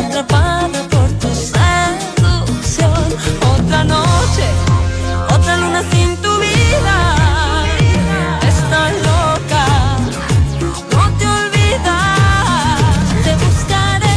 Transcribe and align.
atrapada 0.00 0.68
por 0.90 1.08
tu 1.18 1.28
seducción. 1.34 3.04
Otra 3.54 3.84
noche, 3.84 4.46
otra 5.28 5.56
luna 5.56 5.82
sin 5.90 6.16
tu 6.16 6.32
vida. 6.40 6.96
Estás 8.42 8.92
loca, 9.08 9.66
no 10.90 11.02
te 11.18 11.26
olvidas. 11.26 12.88
Te 13.24 13.32
buscaré, 13.44 14.14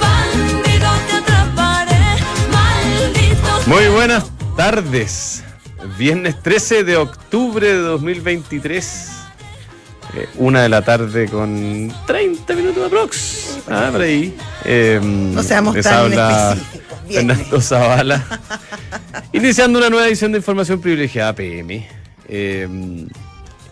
bandido, 0.00 0.90
te 1.08 1.14
atraparé, 1.22 2.04
maldito. 2.52 3.50
Muy 3.66 3.86
buenas 3.88 4.24
tardes. 4.56 5.42
Viernes 5.98 6.42
13 6.42 6.84
de 6.84 6.96
octubre 6.96 7.66
de 7.66 7.78
2023. 7.78 9.10
eh, 10.14 10.28
una 10.36 10.62
de 10.62 10.68
la 10.68 10.82
tarde 10.82 11.28
con 11.28 11.92
30 12.06 12.54
minutos 12.54 12.76
de 12.76 12.86
aprox. 12.86 13.45
Ah, 13.68 13.88
por 13.92 14.00
ahí. 14.02 14.34
Eh, 14.64 15.00
No 15.02 15.42
seamos 15.42 15.74
les 15.74 15.84
tan 15.84 15.94
habla. 15.94 16.56
Fernando 17.08 17.60
Zavala. 17.60 18.24
Iniciando 19.32 19.78
una 19.78 19.90
nueva 19.90 20.06
edición 20.08 20.32
de 20.32 20.38
Información 20.38 20.80
Privilegiada 20.80 21.34
PM. 21.34 21.86
eh, 22.28 22.68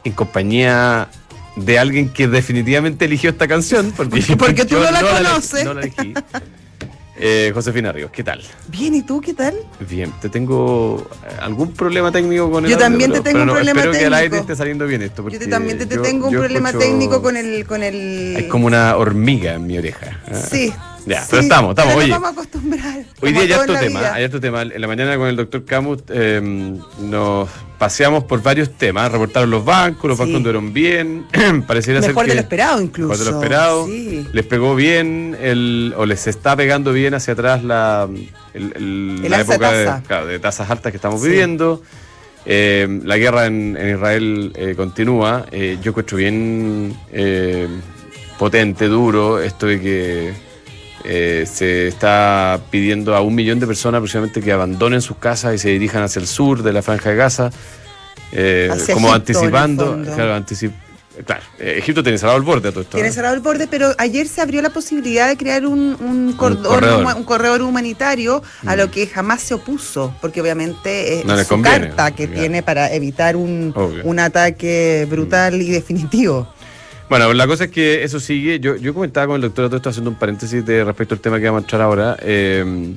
en 0.05 0.13
compañía 0.13 1.09
de 1.57 1.79
alguien 1.79 2.09
que 2.11 2.29
definitivamente 2.29 3.05
eligió 3.07 3.31
esta 3.31 3.49
canción. 3.49 3.93
Porque, 3.97 4.23
Porque 4.39 4.65
tú 4.65 4.77
no 4.77 4.91
la 4.91 5.01
conoces. 5.01 5.65
no 5.65 5.75
la 5.75 5.81
elegí. 5.83 6.15
Eh, 7.27 7.53
Josefina 7.55 7.91
Ríos, 7.91 8.11
¿qué 8.11 8.23
tal? 8.23 8.43
Bien, 8.69 8.95
¿y 8.95 9.03
tú 9.03 9.19
qué 9.19 9.33
tal? 9.33 9.55
Bien, 9.89 10.13
te 10.21 10.29
tengo 10.29 11.09
eh, 11.25 11.37
algún 11.41 11.73
problema 11.73 12.13
técnico 12.13 12.51
con 12.51 12.65
el 12.67 12.71
Yo 12.71 12.77
audio, 12.77 12.85
también 12.87 13.13
te 13.13 13.23
pero- 13.23 13.25
tengo 13.25 13.33
pero 13.37 13.43
un 13.45 13.47
no, 13.47 13.55
problema 13.55 13.81
espero 13.81 13.93
que 13.99 14.05
al 14.07 14.13
aire 14.15 14.29
técnico. 14.29 14.43
esté 14.53 14.57
saliendo 14.57 14.87
bien 14.87 15.01
esto. 15.01 15.27
Yo 15.31 15.39
te- 15.39 15.47
también 15.47 15.79
te, 15.79 15.87
yo- 15.89 16.03
tengo 16.03 16.27
un 16.29 16.35
problema 16.35 16.69
escucho- 16.69 16.85
técnico 16.85 17.23
con 17.23 17.39
el, 17.39 17.67
con 17.67 17.83
el. 17.83 18.35
Hay 18.37 18.49
como 18.49 18.67
una 18.67 18.95
hormiga 18.99 19.55
en 19.55 19.67
mi 19.67 19.79
oreja. 19.79 20.21
Ah. 20.31 20.35
Sí. 20.35 20.71
Ya, 21.07 21.21
sí, 21.23 21.27
pero 21.31 21.43
estamos, 21.43 21.71
estamos, 21.71 21.75
pero 21.75 21.95
nos 21.97 22.05
oye. 22.05 22.11
vamos 22.13 22.29
a 22.29 22.33
acostumbrar. 22.33 23.05
Hoy 23.21 23.33
día 23.33 23.43
en 23.45 23.53
harto 23.53 23.73
la 23.75 23.81
tema, 23.81 24.01
vida. 24.01 24.15
harto 24.15 24.41
tema. 24.41 24.63
En 24.63 24.81
la 24.81 24.87
mañana 24.87 25.17
con 25.19 25.29
el 25.29 25.37
doctor 25.37 25.65
Camus 25.65 25.99
eh, 26.09 26.41
nos 27.01 27.49
paseamos 27.79 28.25
por 28.25 28.43
varios 28.43 28.71
temas. 28.79 29.13
Reportaron 29.13 29.51
los 29.51 29.65
bancos, 29.65 30.09
los 30.09 30.17
Sí. 30.17 30.23
bancos 30.23 30.37
anduvieron 30.37 30.73
bien. 30.73 31.27
Pareciera 31.67 32.01
ser 32.01 32.15
que 32.15 32.23
de 32.25 32.35
lo 32.35 32.41
esperado, 32.41 32.81
incluso. 32.81 33.09
Mejor 33.11 33.25
de 33.25 33.31
lo 33.31 33.37
esperado. 33.39 33.87
Sí. 33.87 34.27
Les 34.33 34.47
pegó 34.47 34.75
bien, 34.75 35.37
el, 35.41 35.93
o 35.97 36.07
les 36.07 36.27
está 36.27 36.57
pegando 36.57 36.93
bien 36.93 37.13
hacia 37.15 37.35
atrás 37.35 37.63
la, 37.63 38.09
el- 38.55 38.73
el- 38.77 39.21
El 39.25 39.31
la 39.31 39.41
época 39.41 39.73
de, 39.73 39.85
tasa. 39.85 40.03
claro, 40.07 40.27
de 40.27 40.39
tasas 40.39 40.71
altas 40.71 40.91
que 40.91 40.97
estamos 40.97 41.23
viviendo. 41.23 41.83
Eh, 42.47 43.01
la 43.05 43.17
guerra 43.19 43.47
en, 43.47 43.77
en 43.79 43.95
Israel 43.97 44.53
eh, 44.55 44.75
continúa. 44.77 45.45
Eh, 45.51 45.79
yo 45.83 45.91
encuentro 45.91 46.17
bien 46.17 46.97
eh, 47.13 47.69
potente, 48.39 48.87
duro, 48.89 49.39
esto 49.41 49.67
de 49.67 49.81
que 49.81 50.33
eh, 51.05 51.47
se 51.51 51.87
está 51.89 52.61
pidiendo 52.71 53.15
a 53.15 53.21
un 53.21 53.35
millón 53.35 53.61
de 53.61 53.67
personas 53.67 53.99
aproximadamente 53.99 54.41
que 54.41 54.53
abandonen 54.53 55.01
sus 55.03 55.17
casas 55.19 55.55
y 55.55 55.59
se 55.59 55.69
dirijan 55.69 56.03
hacia 56.03 56.21
el 56.21 56.27
sur 56.27 56.63
de 56.63 56.73
la 56.73 56.83
franja 56.83 57.11
de 57.11 57.17
Gaza, 57.17 57.51
eh, 58.33 58.69
como 58.93 59.09
Egipto, 59.09 59.15
anticipando. 59.15 60.03
Claro, 60.15 60.35
anticip- 60.37 60.73
claro, 61.25 61.43
eh, 61.59 61.77
Egipto 61.79 62.03
tiene 62.03 62.19
cerrado 62.19 62.39
el 62.39 62.43
borde 62.43 62.69
a 62.71 62.73
todo 62.73 62.81
esto. 62.83 62.97
Tiene 62.97 63.13
cerrado 63.13 63.35
el 63.35 63.41
borde, 63.41 63.69
pero 63.69 63.93
ayer 63.99 64.27
se 64.27 64.41
abrió 64.41 64.61
la 64.63 64.71
posibilidad 64.71 65.29
de 65.29 65.37
crear 65.37 65.67
un, 65.67 65.97
un 66.01 66.33
cordón, 66.37 66.65
corredor. 66.65 67.05
huma- 67.05 67.15
un 67.17 67.25
corredor 67.25 67.63
humanitario 67.63 68.43
a 68.67 68.75
Mm. 68.75 68.79
lo 68.79 68.91
que 68.91 69.07
jamás 69.07 69.43
se 69.43 69.55
opuso, 69.55 70.15
porque 70.21 70.41
obviamente 70.41 71.21
es 71.21 71.25
No 71.25 71.37
le 71.37 71.43
su 71.45 71.51
conviene, 71.51 71.89
carta 71.89 72.11
que 72.13 72.27
claro. 72.27 72.41
tiene 72.41 72.63
para 72.63 72.93
evitar 72.93 73.37
un, 73.37 73.73
un 74.03 74.19
ataque 74.19 75.07
brutal 75.09 75.61
y 75.63 75.71
definitivo. 75.71 76.49
Bueno, 77.09 77.33
la 77.35 77.47
cosa 77.47 77.65
es 77.65 77.71
que 77.71 78.03
eso 78.03 78.19
sigue. 78.19 78.59
Yo, 78.61 78.77
yo 78.77 78.95
comentaba 78.95 79.27
con 79.27 79.37
el 79.37 79.43
doctor, 79.43 79.67
todo 79.67 79.77
esto 79.77 79.91
haciendo 79.91 80.11
un 80.11 80.17
paréntesis 80.19 80.65
de 80.65 80.85
respecto 80.85 81.15
al 81.15 81.21
tema 81.21 81.39
que 81.39 81.47
vamos 81.47 81.61
a 81.61 81.65
entrar 81.65 81.83
ahora, 81.83 82.17
eh, 82.23 82.95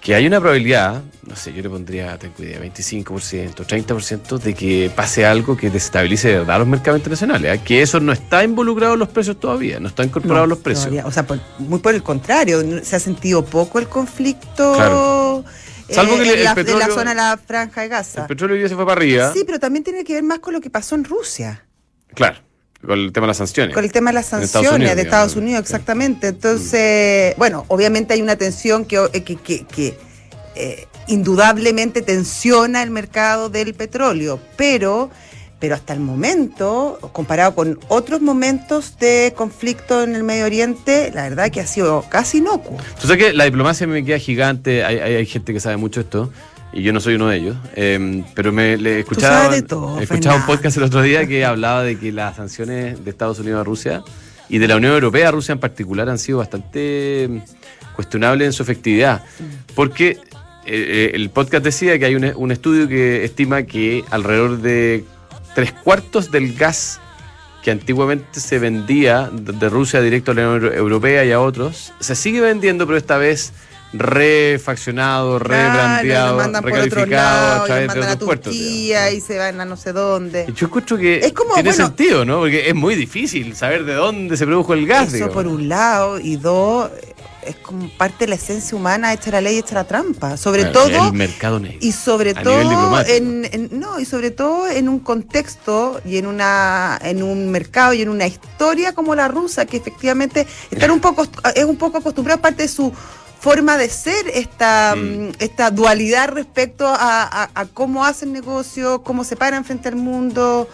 que 0.00 0.14
hay 0.14 0.26
una 0.26 0.40
probabilidad, 0.40 1.02
no 1.26 1.36
sé, 1.36 1.52
yo 1.52 1.62
le 1.62 1.68
pondría, 1.68 2.18
tengo 2.18 2.34
idea, 2.38 2.58
25%, 2.60 3.54
30% 3.66 4.38
de 4.38 4.54
que 4.54 4.90
pase 4.94 5.26
algo 5.26 5.56
que 5.56 5.68
desestabilice 5.70 6.28
de 6.28 6.38
verdad 6.38 6.58
los 6.58 6.66
mercados 6.68 6.98
internacionales. 6.98 7.54
¿eh? 7.58 7.60
Que 7.64 7.82
eso 7.82 8.00
no 8.00 8.10
está 8.12 8.42
involucrado 8.42 8.94
en 8.94 9.00
los 9.00 9.08
precios 9.10 9.38
todavía, 9.38 9.78
no 9.78 9.88
está 9.88 10.02
incorporado 10.04 10.44
en 10.44 10.50
los 10.50 10.58
precios. 10.58 10.86
todavía. 10.86 11.06
O 11.06 11.12
sea, 11.12 11.24
por- 11.26 11.38
muy 11.58 11.78
por 11.80 11.94
el 11.94 12.02
contrario, 12.02 12.62
se 12.82 12.96
ha 12.96 13.00
sentido 13.00 13.44
poco 13.44 13.78
el 13.78 13.88
conflicto 13.88 14.72
Claro. 14.74 15.44
eh, 15.88 15.94
Salvo 15.94 16.16
que 16.16 16.22
el- 16.22 16.28
la, 16.28 16.34
en 16.34 16.44
la 16.44 16.54
petróleo- 16.54 16.94
zona 16.94 17.10
de 17.10 17.16
la 17.16 17.38
franja 17.46 17.82
de 17.82 17.88
Gaza. 17.88 18.22
El 18.22 18.26
petróleo 18.26 18.56
día 18.56 18.68
se 18.68 18.74
fue 18.74 18.84
para 18.86 18.96
arriba. 18.98 19.32
Sí, 19.34 19.44
pero 19.46 19.60
también 19.60 19.84
tiene 19.84 20.02
que 20.02 20.14
ver 20.14 20.22
más 20.24 20.38
con 20.40 20.54
lo 20.54 20.60
que 20.60 20.70
pasó 20.70 20.94
en 20.94 21.04
Rusia. 21.04 21.64
Claro, 22.14 22.38
con 22.84 22.98
el 22.98 23.12
tema 23.12 23.26
de 23.26 23.28
las 23.28 23.36
sanciones. 23.38 23.74
Con 23.74 23.84
el 23.84 23.92
tema 23.92 24.10
de 24.10 24.14
las 24.14 24.32
En 24.32 24.42
Estados 24.42 24.66
sanciones 24.66 24.76
Unidos, 24.90 24.96
de 24.96 25.02
digamos. 25.04 25.26
Estados 25.28 25.36
Unidos, 25.36 25.60
exactamente. 25.62 26.28
Entonces, 26.28 27.34
bueno, 27.36 27.64
obviamente 27.68 28.14
hay 28.14 28.22
una 28.22 28.36
tensión 28.36 28.84
que, 28.84 28.96
eh, 29.12 29.22
que, 29.22 29.36
que- 29.36 29.64
que, 29.66 29.98
eh, 30.56 30.86
indudablemente 31.06 32.02
tensiona 32.02 32.82
el 32.82 32.90
mercado 32.90 33.48
del 33.50 33.74
petróleo, 33.74 34.40
pero, 34.56 35.10
pero 35.58 35.74
hasta 35.74 35.92
el 35.92 36.00
momento, 36.00 36.98
comparado 37.12 37.54
con 37.54 37.78
otros 37.88 38.20
momentos 38.20 38.96
de 38.98 39.32
conflicto 39.36 40.02
en 40.02 40.14
el 40.14 40.22
Medio 40.22 40.46
Oriente, 40.46 41.10
la 41.14 41.22
verdad 41.28 41.50
que 41.50 41.60
ha 41.60 41.66
sido 41.66 42.04
casi 42.08 42.38
inocuo. 42.38 42.78
Tú 43.00 43.06
sabes 43.06 43.24
que 43.26 43.32
la 43.32 43.44
diplomacia 43.44 43.86
me 43.86 44.04
queda 44.04 44.18
gigante, 44.18 44.84
hay, 44.84 44.98
hay, 44.98 45.14
hay 45.16 45.26
gente 45.26 45.52
que 45.52 45.60
sabe 45.60 45.76
mucho 45.76 46.00
esto, 46.00 46.30
y 46.72 46.82
yo 46.82 46.92
no 46.92 47.00
soy 47.00 47.14
uno 47.14 47.28
de 47.28 47.36
ellos, 47.36 47.56
eh, 47.74 48.22
pero 48.34 48.52
me 48.52 48.76
le 48.76 49.00
escuchaba, 49.00 49.44
sabes 49.44 49.62
de 49.62 49.66
todo, 49.68 50.00
escuchaba 50.00 50.36
un 50.36 50.46
podcast 50.46 50.76
el 50.76 50.84
otro 50.84 51.02
día 51.02 51.26
que 51.26 51.44
hablaba 51.44 51.82
de 51.82 51.98
que 51.98 52.12
las 52.12 52.36
sanciones 52.36 53.04
de 53.04 53.10
Estados 53.10 53.38
Unidos 53.40 53.60
a 53.60 53.64
Rusia 53.64 54.02
y 54.48 54.58
de 54.58 54.68
la 54.68 54.76
Unión 54.76 54.92
Europea 54.94 55.28
a 55.28 55.30
Rusia 55.32 55.52
en 55.52 55.58
particular 55.58 56.08
han 56.08 56.18
sido 56.18 56.38
bastante 56.38 57.26
mm, 57.28 57.94
cuestionables 57.96 58.46
en 58.46 58.52
su 58.52 58.62
efectividad, 58.62 59.24
porque 59.74 60.10
eh, 60.10 60.18
eh, 60.66 61.10
el 61.14 61.30
podcast 61.30 61.64
decía 61.64 61.98
que 61.98 62.04
hay 62.04 62.14
un, 62.14 62.32
un 62.36 62.52
estudio 62.52 62.86
que 62.88 63.24
estima 63.24 63.62
que 63.64 64.04
alrededor 64.10 64.58
de 64.60 65.04
tres 65.54 65.72
cuartos 65.72 66.30
del 66.30 66.54
gas 66.54 67.00
que 67.64 67.70
antiguamente 67.70 68.40
se 68.40 68.58
vendía 68.58 69.28
de 69.32 69.68
Rusia 69.68 70.00
directo 70.00 70.30
a 70.30 70.34
la 70.34 70.42
Unión 70.48 70.64
Euro- 70.64 70.74
Europea 70.76 71.24
y 71.26 71.32
a 71.32 71.40
otros, 71.40 71.92
se 72.00 72.14
sigue 72.14 72.40
vendiendo, 72.40 72.86
pero 72.86 72.96
esta 72.96 73.18
vez 73.18 73.52
refaccionado, 73.92 75.38
Claro, 75.38 75.72
rebrandeado, 75.72 76.60
recalificado 76.62 77.06
lado, 77.08 77.62
a 77.62 77.66
través 77.66 77.94
de 77.94 78.00
otros 78.00 78.16
puertos. 78.18 78.54
Y 78.54 78.92
se 79.26 79.38
van 79.38 79.60
a 79.60 79.64
no 79.64 79.76
sé 79.76 79.92
dónde. 79.92 80.46
Y 80.48 80.52
Yo 80.52 80.66
escucho 80.66 80.96
que 80.96 81.18
Es 81.18 81.32
como, 81.32 81.54
tiene 81.54 81.70
bueno, 81.70 81.86
sentido, 81.86 82.24
¿no? 82.24 82.38
Porque 82.40 82.68
es 82.68 82.74
muy 82.74 82.94
difícil 82.94 83.54
saber 83.56 83.84
de 83.84 83.94
dónde 83.94 84.36
se 84.36 84.46
produjo 84.46 84.74
el 84.74 84.86
gas. 84.86 85.08
Eso 85.08 85.14
digamos. 85.14 85.34
por 85.34 85.46
un 85.46 85.68
lado, 85.68 86.18
y 86.20 86.36
dos, 86.36 86.90
es 87.46 87.56
como 87.56 87.88
parte 87.96 88.26
de 88.26 88.28
la 88.28 88.34
esencia 88.36 88.76
humana, 88.76 89.12
echar 89.12 89.32
la 89.32 89.40
ley, 89.40 89.58
echar 89.58 89.74
la 89.74 89.84
trampa. 89.84 90.36
Sobre 90.36 90.62
Claro, 90.70 90.80
todo, 90.90 91.06
El 91.08 91.12
mercado 91.14 91.58
negro. 91.58 91.78
y 91.80 91.92
sobre 91.92 92.30
a 92.30 92.42
todo 92.42 93.00
en- 93.06 93.70
no, 93.72 93.98
y 93.98 94.04
sobre 94.04 94.30
todo 94.30 94.68
en 94.68 94.88
un 94.88 95.00
contexto 95.00 96.00
y 96.04 96.18
en 96.18 96.26
una 96.26 96.98
en 97.02 97.22
un 97.22 97.50
mercado 97.50 97.94
y 97.94 98.02
en 98.02 98.08
una 98.10 98.26
historia 98.26 98.92
como 98.94 99.14
la 99.14 99.26
rusa, 99.28 99.64
que 99.66 99.78
efectivamente 99.78 100.46
están 100.70 100.90
un 100.90 101.00
poco 101.00 101.26
es 101.54 101.64
un 101.64 101.76
poco 101.76 101.98
acostumbrada 101.98 102.40
parte 102.42 102.62
de 102.64 102.68
su 102.68 102.92
forma 103.40 103.76
de 103.78 103.88
ser 103.88 104.26
esta, 104.34 104.94
Mm. 104.96 105.00
mm, 105.28 105.32
esta 105.38 105.70
dualidad 105.70 106.28
respecto 106.30 106.86
a, 106.86 107.22
a- 107.24 107.50
a 107.54 107.66
cómo 107.66 108.04
hacen 108.04 108.32
negocio, 108.32 109.02
cómo 109.02 109.24
se 109.24 109.36
paran 109.36 109.64
frente 109.64 109.88
al 109.88 109.96
mundo. 109.96 110.68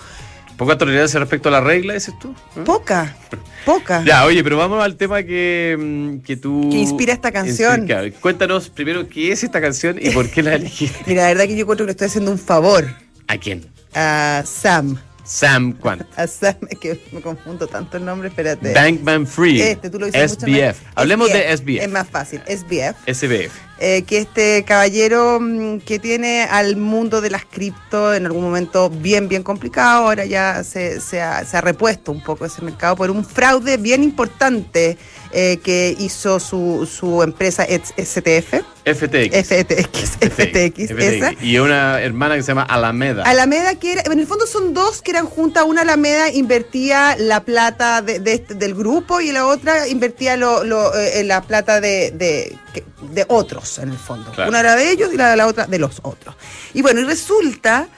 Poca 0.56 0.76
tolerancia 0.78 1.20
respecto 1.20 1.48
a 1.50 1.52
la 1.52 1.60
regla, 1.60 1.92
dices 1.94 2.18
tú. 2.18 2.30
¿Eh? 2.56 2.60
Poca, 2.64 3.14
poca. 3.66 4.02
Ya, 4.04 4.24
oye, 4.24 4.42
pero 4.42 4.56
vamos 4.56 4.82
al 4.82 4.96
tema 4.96 5.22
que, 5.22 5.76
mm, 5.78 6.18
que 6.24 6.36
tú... 6.38 6.68
Que 6.70 6.78
inspira 6.78 7.12
esta 7.12 7.30
canción. 7.30 7.86
Cuéntanos 8.20 8.70
primero 8.70 9.06
qué 9.08 9.32
es 9.32 9.44
esta 9.44 9.60
canción 9.60 9.98
y 10.00 10.10
por 10.10 10.30
qué 10.30 10.42
la 10.42 10.54
elegiste. 10.56 10.98
Mira, 11.06 11.22
la 11.22 11.28
verdad 11.28 11.44
que 11.44 11.56
yo 11.56 11.62
encuentro 11.62 11.84
que 11.84 11.88
le 11.88 11.92
estoy 11.92 12.06
haciendo 12.06 12.30
un 12.32 12.38
favor 12.38 12.86
¿A 13.28 13.36
quién? 13.36 13.66
a 13.94 14.42
Sam. 14.46 14.98
Sam 15.26 15.72
Quant. 15.72 16.02
A 16.16 16.26
Sam, 16.26 16.54
es 16.70 16.78
que 16.78 17.00
me 17.12 17.20
confundo 17.20 17.66
tanto 17.66 17.96
el 17.96 18.04
nombre, 18.04 18.28
espérate. 18.28 18.72
Bankman 18.72 19.26
Free. 19.26 19.60
Este, 19.60 19.90
tú 19.90 19.98
lo 19.98 20.06
dices 20.06 20.30
mucho 20.38 20.46
SBF. 20.46 20.82
más- 20.84 20.92
Hablemos 20.94 21.32
de 21.32 21.52
Es 21.52 21.60
SBF. 21.60 21.88
más 21.88 22.08
fácil, 22.08 22.40
SBF. 22.46 22.96
SBF. 23.12 23.52
eh, 23.78 24.04
que 24.06 24.18
este 24.18 24.64
caballero 24.64 25.38
mm, 25.38 25.80
que 25.80 25.98
tiene 25.98 26.44
al 26.44 26.76
mundo 26.76 27.20
de 27.20 27.28
las 27.28 27.44
cripto 27.44 28.14
en 28.14 28.24
algún 28.24 28.42
momento 28.44 28.88
bien, 28.88 29.28
bien 29.28 29.42
complicado, 29.42 30.04
ahora 30.06 30.24
ya 30.24 30.64
se, 30.64 31.00
se 31.02 31.20
ha, 31.20 31.44
se 31.44 31.56
ha 31.58 31.60
repuesto 31.60 32.10
un 32.10 32.22
poco 32.22 32.46
ese 32.46 32.62
mercado 32.62 32.96
por 32.96 33.10
un 33.10 33.22
fraude 33.24 33.76
bien 33.76 34.02
importante 34.02 34.96
eh, 35.32 35.58
que 35.62 35.94
hizo 35.98 36.40
su, 36.40 36.88
su 36.90 37.22
empresa 37.22 37.64
STF, 37.64 38.62
FTX. 38.84 39.46
FTX, 39.46 40.10
FTX, 40.20 40.90
esa. 40.90 41.32
Y 41.42 41.58
una 41.58 42.00
hermana 42.00 42.36
que 42.36 42.42
se 42.42 42.48
llama 42.48 42.62
Alameda. 42.62 43.24
Alameda, 43.24 43.74
que 43.74 43.92
era, 43.94 44.02
en 44.10 44.18
el 44.20 44.26
fondo 44.26 44.46
son 44.46 44.72
dos 44.74 45.02
que 45.02 45.10
eran 45.10 45.26
juntas. 45.26 45.64
Una 45.66 45.82
Alameda 45.82 46.30
invertía 46.30 47.16
la 47.18 47.40
plata 47.44 48.02
de, 48.02 48.20
de 48.20 48.34
este- 48.34 48.54
del 48.54 48.74
grupo 48.74 49.20
y 49.20 49.32
la 49.32 49.46
otra 49.46 49.88
invertía 49.88 50.36
lo, 50.36 50.62
lo, 50.64 50.94
eh, 50.96 51.24
la 51.24 51.42
plata 51.42 51.80
de, 51.80 52.10
de, 52.12 52.56
otros, 53.28 53.78
en 53.78 53.88
el 53.90 53.98
fondo. 53.98 54.30
Claro. 54.32 54.50
Una 54.50 54.60
era 54.60 54.76
de 54.76 54.90
ellos 54.90 55.10
y 55.12 55.16
la, 55.16 55.34
la 55.36 55.46
otra 55.46 55.66
de 55.66 55.78
los 55.78 55.98
otros. 56.02 56.34
Y 56.74 56.82
bueno, 56.82 57.00
y 57.00 57.04
resulta 57.04 57.88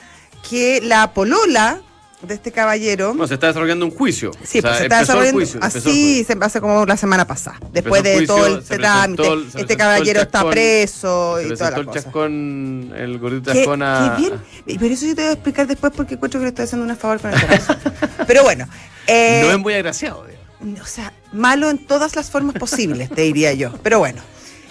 que 0.48 0.80
la 0.82 1.12
polola 1.12 1.80
de 2.22 2.34
este 2.34 2.50
caballero. 2.50 3.08
Bueno, 3.10 3.26
se 3.28 3.34
está 3.34 3.46
desarrollando 3.48 3.84
un 3.86 3.92
juicio. 3.92 4.32
Sí, 4.42 4.58
O 4.58 4.62
sea, 4.62 4.70
pues 4.70 4.76
se 4.78 4.82
está 4.84 4.96
el 4.96 5.00
desarrollando 5.06 5.38
juicio, 5.38 5.60
el 5.60 5.64
así, 5.64 6.24
se 6.24 6.36
hace 6.40 6.60
como 6.60 6.84
la 6.84 6.96
semana 6.96 7.26
pasada. 7.26 7.58
Después 7.72 8.04
el 8.04 8.20
de 8.20 8.26
todo 8.26 8.46
el 8.46 8.64
trámite, 8.64 9.28
el- 9.32 9.46
este 9.54 9.72
el 9.74 9.78
caballero 9.78 10.20
está 10.20 10.38
chascón, 10.38 10.50
preso 10.50 11.36
Se 11.38 11.46
y 11.46 11.48
toda 11.56 11.70
la 11.70 11.76
el 11.78 11.86
cosa. 11.86 12.00
chascón, 12.02 12.92
el 12.96 13.18
gordito 13.18 13.54
chascón 13.54 13.82
a... 13.82 14.16
qué 14.16 14.22
bien. 14.22 14.78
Pero 14.80 14.94
eso 14.94 15.06
yo 15.06 15.14
te 15.14 15.22
voy 15.22 15.30
a 15.30 15.32
explicar 15.34 15.66
después 15.66 15.92
porque 15.94 16.14
encuentro 16.14 16.40
que 16.40 16.44
le 16.44 16.48
estoy 16.50 16.64
haciendo 16.64 16.86
un 16.90 16.96
favor 16.96 17.20
con 17.20 17.32
el 17.32 17.46
caso. 17.46 17.76
Pero 18.26 18.42
bueno. 18.42 18.66
eh, 19.06 19.42
No 19.44 19.52
es 19.52 19.58
muy 19.58 19.74
agraciado, 19.74 20.24
digamos. 20.26 20.80
o 20.88 20.90
sea, 20.90 21.12
malo 21.32 21.70
en 21.70 21.78
todas 21.78 22.16
las 22.16 22.30
formas 22.30 22.56
posibles, 22.56 23.10
te 23.10 23.22
diría 23.22 23.52
yo. 23.52 23.72
Pero 23.82 24.00
bueno. 24.00 24.20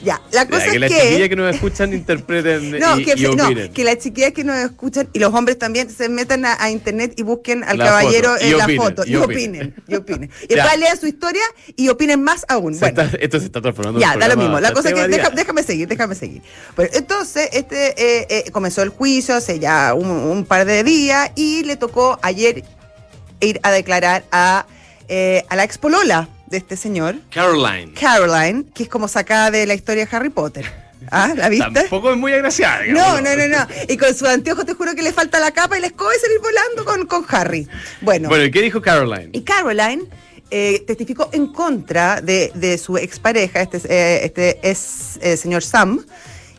Ya, 0.04 0.22
la 0.32 0.44
Ya, 0.44 0.50
cosa 0.50 0.64
que 0.66 0.70
es 0.76 0.80
las 0.80 0.92
que. 0.92 1.02
chiquillas 1.02 1.30
que 1.30 1.36
nos 1.36 1.56
escuchan 1.56 1.94
interpreten 1.94 2.72
No, 2.80 3.00
y, 3.00 3.04
que, 3.06 3.14
y 3.18 3.36
no, 3.36 3.46
opinen. 3.46 3.74
que 3.74 3.84
las 3.84 3.98
chiquillas 3.98 4.32
que 4.32 4.44
nos 4.44 4.56
escuchan 4.58 5.10
y 5.12 5.18
los 5.20 5.34
hombres 5.34 5.58
también 5.58 5.90
se 5.90 6.08
metan 6.08 6.46
a, 6.46 6.56
a 6.62 6.70
internet 6.70 7.14
y 7.18 7.24
busquen 7.24 7.64
al 7.64 7.78
La 7.80 7.86
caballero 7.86 8.34
foto, 8.34 8.44
en 8.46 8.58
la 8.58 8.68
foto 8.84 9.04
y 9.08 9.12
y, 9.12 9.16
opinen. 9.16 9.74
opinen. 9.74 9.84
y 9.88 9.96
opinen. 9.96 10.32
Y 10.50 10.54
después 10.54 10.78
lean 10.80 11.00
su 11.00 11.08
historia 11.08 11.42
y 11.76 11.90
opinen 11.90 12.22
más 12.24 12.46
aún. 12.48 12.74
Se 12.76 12.80
Bueno, 12.82 13.02
está- 13.02 13.18
esto 13.18 13.40
se 13.40 13.46
está 13.48 13.60
transformando 13.62 14.00
ya, 14.00 14.16
da 14.18 14.28
lo 14.28 14.38
mismo. 14.38 14.60
La 14.60 14.72
cosa 14.72 14.90
es 14.90 14.96
que 14.96 15.08
deja- 15.08 15.32
déjame 15.32 15.64
seguir, 15.64 15.88
déjame 15.88 16.14
seguir. 16.14 16.42
Bueno, 16.76 16.92
entonces, 16.94 17.50
este 17.54 17.88
eh, 17.98 18.28
eh, 18.30 18.52
comenzó 18.52 18.84
el 18.84 18.90
juicio 18.90 19.36
hace 19.36 19.58
ya 19.60 19.94
un, 19.96 20.08
un 20.10 20.46
par 20.46 20.66
de 20.66 20.84
días 20.84 21.32
y 21.36 21.64
le 21.64 21.76
tocó 21.76 22.20
ayer 22.22 22.64
ir 23.40 23.60
a 23.64 23.72
declarar 23.72 24.26
a, 24.32 24.66
eh, 25.08 25.44
a 25.50 25.56
la 25.56 25.64
expolola 25.64 26.30
de 26.48 26.58
este 26.58 26.78
señor, 26.78 27.16
Caroline. 27.32 27.94
Caroline, 27.94 28.66
que 28.74 28.84
es 28.84 28.90
como 28.90 29.08
sacada 29.08 29.52
de 29.52 29.66
la 29.66 29.74
historia 29.74 30.06
de 30.06 30.16
Harry 30.16 30.30
Potter. 30.30 30.66
¿Ah? 31.12 31.32
¿La 31.36 31.48
viste? 31.48 31.70
Tampoco 31.72 32.12
es 32.12 32.18
muy 32.18 32.34
agraciada, 32.34 32.80
No, 32.80 33.18
digamos. 33.18 33.22
no, 33.22 33.36
no, 33.36 33.48
no. 33.48 33.68
Y 33.88 33.98
con 33.98 34.10
sus 34.16 34.28
anteojos 34.28 34.66
te 34.66 34.74
juro 34.74 34.96
que 34.96 35.04
le 35.04 35.14
falta 35.14 35.40
la 35.40 35.52
capa 35.52 35.78
y 35.78 35.82
la 35.82 35.88
escoba 35.88 36.12
y 36.16 36.20
salir 36.20 36.40
volando 36.40 36.86
con, 36.86 37.06
con 37.06 37.26
Harry. 37.30 37.68
Bueno, 38.02 38.30
Bueno, 38.30 38.46
¿y 38.46 38.52
qué 38.52 38.62
dijo 38.62 38.82
Caroline? 38.82 39.30
y 39.32 39.42
Caroline 39.42 40.04
eh, 40.50 40.84
testificó 40.88 41.30
en 41.34 41.48
contra 41.54 42.20
de, 42.22 42.52
de 42.56 42.78
su 42.78 42.98
expareja, 42.98 43.62
este, 43.62 43.78
eh, 43.90 44.26
este 44.26 44.60
es 44.64 45.20
eh, 45.22 45.38
señor 45.38 45.62
Sam, 45.64 46.04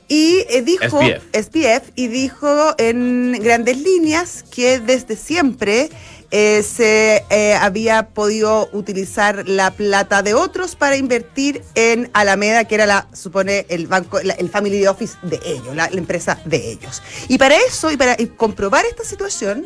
y 0.06 0.44
eh, 0.48 0.62
dijo, 0.62 1.00
SPF. 1.02 1.22
SPF, 1.34 1.90
y 1.94 2.06
dijo 2.08 2.74
en 2.78 3.32
grandes 3.42 3.76
líneas 3.78 4.44
que 4.54 4.78
desde 4.78 5.16
siempre 5.16 5.90
eh, 6.30 6.62
se 6.62 7.24
eh, 7.30 7.54
había 7.54 8.08
podido 8.08 8.68
utilizar 8.72 9.48
la 9.48 9.70
plata 9.70 10.22
de 10.22 10.34
otros 10.34 10.76
para 10.76 10.96
invertir 10.96 11.62
en 11.74 12.10
Alameda, 12.12 12.64
que 12.64 12.74
era 12.74 12.84
la, 12.86 13.06
supone, 13.14 13.64
el 13.70 13.86
banco, 13.86 14.20
la- 14.22 14.34
el 14.34 14.50
family 14.50 14.86
office 14.86 15.16
de 15.22 15.40
ellos, 15.44 15.74
la, 15.74 15.88
la 15.90 15.96
empresa 15.98 16.38
de 16.44 16.70
ellos. 16.72 17.02
Y 17.28 17.38
para 17.38 17.56
eso, 17.56 17.90
y 17.90 17.96
para 17.96 18.14
y 18.20 18.26
comprobar 18.26 18.84
esta 18.84 19.04
situación, 19.04 19.64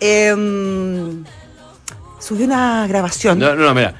em, 0.00 1.24
subió 2.18 2.46
una 2.46 2.86
grabación. 2.88 3.38
No, 3.38 3.54
no, 3.54 3.64
no, 3.64 3.74
mira. 3.74 3.94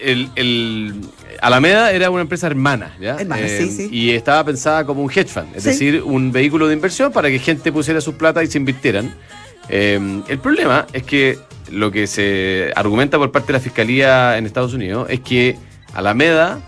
El, 0.00 0.30
el 0.36 1.00
Alameda 1.40 1.90
era 1.90 2.10
una 2.10 2.20
empresa 2.22 2.46
hermana, 2.46 2.94
¿ya? 3.00 3.14
Eh, 3.16 3.22
Hermana, 3.22 3.48
sí, 3.48 3.70
sí. 3.74 3.88
Y 3.90 4.10
estaba 4.10 4.44
pensada 4.44 4.84
como 4.84 5.02
un 5.02 5.10
hedge 5.10 5.28
fund, 5.28 5.56
es 5.56 5.62
Sí. 5.62 5.70
decir, 5.70 6.02
un 6.02 6.30
vehículo 6.32 6.66
de 6.68 6.74
inversión 6.74 7.10
para 7.12 7.28
que 7.30 7.38
gente 7.38 7.72
pusiera 7.72 8.00
su 8.02 8.14
plata 8.14 8.44
y 8.44 8.46
se 8.46 8.58
invirtieran. 8.58 9.14
Eh, 9.68 10.22
el 10.28 10.38
problema 10.38 10.86
es 10.92 11.02
que 11.02 11.38
lo 11.70 11.90
que 11.90 12.06
se 12.06 12.72
argumenta 12.76 13.18
por 13.18 13.32
parte 13.32 13.48
de 13.48 13.52
la 13.54 13.60
fiscalía 13.60 14.38
en 14.38 14.46
Estados 14.46 14.74
Unidos 14.74 15.08
es 15.10 15.20
que 15.20 15.56
Alameda 15.94 16.60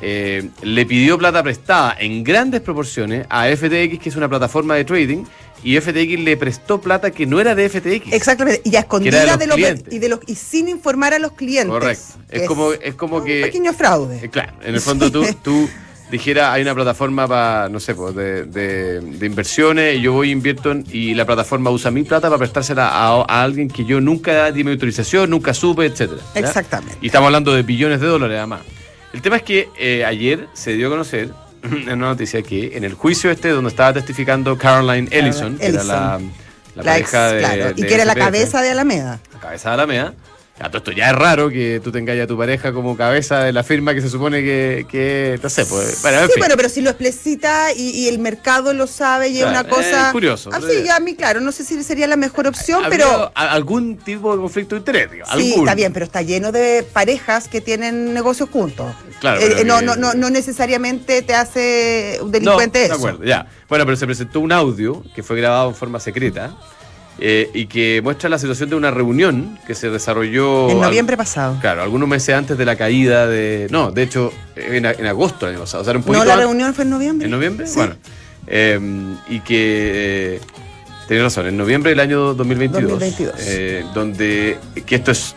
eh, 0.00 0.48
le 0.62 0.86
pidió 0.86 1.18
plata 1.18 1.42
prestada 1.42 1.96
en 1.98 2.22
grandes 2.22 2.60
proporciones 2.60 3.26
a 3.28 3.46
FTX, 3.48 3.98
que 3.98 4.08
es 4.08 4.16
una 4.16 4.28
plataforma 4.28 4.76
de 4.76 4.84
trading, 4.84 5.24
y 5.64 5.78
FTX 5.80 6.20
le 6.20 6.36
prestó 6.36 6.80
plata 6.80 7.10
que 7.10 7.26
no 7.26 7.40
era 7.40 7.54
de 7.54 7.68
FTX. 7.68 8.12
Exactamente, 8.12 8.62
y 8.64 8.68
a 8.68 8.72
de 8.72 8.78
escondida 8.78 9.36
de 9.36 9.46
los, 9.46 9.56
clientes. 9.56 9.92
y 9.92 9.98
de 9.98 10.08
los 10.08 10.20
y 10.26 10.36
sin 10.36 10.68
informar 10.68 11.14
a 11.14 11.18
los 11.18 11.32
clientes. 11.32 11.70
Correcto. 11.70 12.02
que 12.30 12.36
Es 12.36 12.46
como, 12.46 12.72
es 12.72 12.94
como 12.94 13.16
un 13.16 13.24
que. 13.24 13.42
pequeño 13.42 13.72
fraude. 13.72 14.20
Eh, 14.22 14.28
claro, 14.28 14.52
en 14.62 14.74
el 14.76 14.80
fondo 14.80 15.10
tú, 15.10 15.24
tú 15.42 15.68
dijeras, 16.10 16.52
hay 16.54 16.62
una 16.62 16.74
plataforma 16.74 17.26
para, 17.28 17.68
no 17.68 17.80
sé, 17.80 17.94
pues, 17.94 18.14
de, 18.14 18.44
de- 18.44 19.00
de 19.00 19.26
inversiones, 19.26 19.96
y 19.98 20.00
yo 20.02 20.12
voy 20.12 20.28
e 20.28 20.32
invierto 20.32 20.70
en- 20.72 20.84
y 20.90 21.14
la 21.14 21.24
plataforma 21.26 21.70
usa 21.70 21.90
mi 21.90 22.02
plata 22.02 22.28
para 22.28 22.38
prestársela 22.38 22.88
a, 22.88 23.24
a 23.28 23.42
alguien 23.42 23.68
que 23.68 23.84
yo 23.84 24.00
nunca 24.00 24.50
di 24.52 24.64
mi 24.64 24.70
autorización, 24.72 25.30
nunca 25.30 25.52
supe, 25.54 25.86
etcétera. 25.86 26.20
Exactamente. 26.34 26.96
Y 27.02 27.06
estamos 27.06 27.26
hablando 27.26 27.54
de 27.54 27.62
billones 27.62 28.00
de 28.00 28.06
dólares 28.06 28.36
además. 28.38 28.60
El 29.12 29.22
tema 29.22 29.36
es 29.36 29.42
que 29.42 29.68
eh, 29.78 30.04
ayer 30.04 30.46
se 30.52 30.72
dio 30.74 30.88
a 30.88 30.90
conocer 30.90 31.30
en 31.62 31.92
una 31.92 32.06
noticia 32.08 32.42
que 32.42 32.76
en 32.76 32.84
el 32.84 32.94
juicio 32.94 33.30
este 33.30 33.48
donde 33.50 33.70
estaba 33.70 33.92
testificando 33.92 34.56
Caroline 34.58 35.08
Ellison, 35.10 35.58
que 35.58 35.66
era 35.66 35.84
la, 35.84 36.20
la 36.74 36.82
La 36.82 36.98
ex, 36.98 37.10
pareja 37.10 37.32
de, 37.32 37.38
claro, 37.40 37.74
y 37.76 37.82
que 37.82 37.94
era 37.94 38.04
la 38.04 38.14
cabeza 38.14 38.62
de 38.62 38.70
Alameda. 38.70 39.20
la 39.34 39.40
cabeza 39.40 39.68
de 39.70 39.74
Alameda. 39.74 40.14
Todo 40.66 40.78
esto 40.78 40.92
ya 40.92 41.10
es 41.10 41.16
raro 41.16 41.48
que 41.48 41.80
tú 41.82 41.92
tengas 41.92 42.18
a 42.18 42.26
tu 42.26 42.36
pareja 42.36 42.72
como 42.72 42.96
cabeza 42.96 43.44
de 43.44 43.52
la 43.52 43.62
firma 43.62 43.94
que 43.94 44.00
se 44.00 44.10
supone 44.10 44.42
que, 44.42 44.86
que 44.90 45.38
no 45.42 45.48
sé, 45.48 45.64
pues, 45.64 46.02
bueno, 46.02 46.18
sí, 46.26 46.32
bueno, 46.38 46.54
pero 46.56 46.68
si 46.68 46.80
lo 46.82 46.90
explicita 46.90 47.72
y, 47.72 47.90
y 47.90 48.08
el 48.08 48.18
mercado 48.18 48.74
lo 48.74 48.86
sabe 48.86 49.28
y 49.28 49.40
es 49.40 49.46
una 49.46 49.64
cosa. 49.64 50.06
es 50.08 50.12
curioso. 50.12 50.50
Así, 50.52 50.82
ya 50.84 50.96
a 50.96 51.00
mí, 51.00 51.14
claro, 51.14 51.40
no 51.40 51.52
sé 51.52 51.64
si 51.64 51.82
sería 51.84 52.06
la 52.06 52.16
mejor 52.16 52.48
opción, 52.48 52.84
¿Habría 52.84 53.04
pero. 53.06 53.32
algún 53.34 53.96
tipo 53.98 54.32
de 54.34 54.42
conflicto 54.42 54.74
de 54.74 54.80
interés, 54.80 55.10
digo, 55.12 55.26
Sí, 55.26 55.32
algún. 55.52 55.60
está 55.68 55.74
bien, 55.74 55.92
pero 55.92 56.04
está 56.04 56.22
lleno 56.22 56.50
de 56.52 56.84
parejas 56.92 57.48
que 57.48 57.60
tienen 57.60 58.12
negocios 58.12 58.50
juntos. 58.50 58.92
Claro, 59.20 59.40
Eh, 59.40 59.64
no, 59.64 59.78
que- 59.78 59.84
no, 59.86 59.96
no, 59.96 60.14
no 60.14 60.28
necesariamente 60.30 61.22
te 61.22 61.34
hace 61.34 62.18
un 62.20 62.26
No, 62.26 62.32
delincuente 62.32 62.80
de 62.80 62.84
eso. 62.86 62.94
acuerdo, 62.94 63.24
ya. 63.24 63.46
Bueno, 63.68 63.84
pero 63.86 63.96
se 63.96 64.06
presentó 64.06 64.40
un 64.40 64.52
audio 64.52 65.02
que 65.14 65.22
fue 65.22 65.36
grabado 65.36 65.68
en 65.68 65.74
forma 65.74 66.00
secreta 66.00 66.56
eh, 67.20 67.50
y 67.54 67.66
que 67.66 68.00
muestra 68.02 68.28
la 68.28 68.38
situación 68.38 68.70
de 68.70 68.76
una 68.76 68.90
reunión 68.90 69.58
que 69.66 69.74
se 69.74 69.90
desarrolló. 69.90 70.70
En 70.70 70.76
al- 70.76 70.82
noviembre 70.82 71.16
pasado. 71.16 71.56
Claro, 71.60 71.82
algunos 71.82 72.08
meses 72.08 72.34
antes 72.34 72.56
de 72.56 72.64
la 72.64 72.76
caída 72.76 73.26
de. 73.26 73.66
No, 73.70 73.90
de 73.90 74.02
hecho, 74.04 74.32
en, 74.56 74.86
agosto 74.86 75.46
del 75.46 75.56
año 75.56 75.64
pasado. 75.64 75.82
O 75.82 75.84
sea, 75.84 75.90
era 75.92 75.98
un 76.00 76.06
No, 76.06 76.12
la 76.24 76.34
antes- 76.34 76.36
reunión 76.46 76.74
fue 76.74 76.84
en 76.84 76.90
noviembre. 76.90 77.24
¿En 77.26 77.30
noviembre? 77.30 77.66
Sí. 77.66 77.76
Bueno. 77.76 77.96
eh, 78.46 78.80
y 79.28 79.40
que. 79.40 80.36
eh, 80.36 80.40
Tienes 81.08 81.24
razón, 81.24 81.46
en 81.46 81.56
noviembre 81.56 81.88
del 81.90 82.00
año 82.00 82.34
2022. 82.34 82.90
2022. 83.00 83.34
eh, 83.46 83.82
donde. 83.94 84.58
Que 84.84 84.96
esto 84.96 85.10
es. 85.12 85.34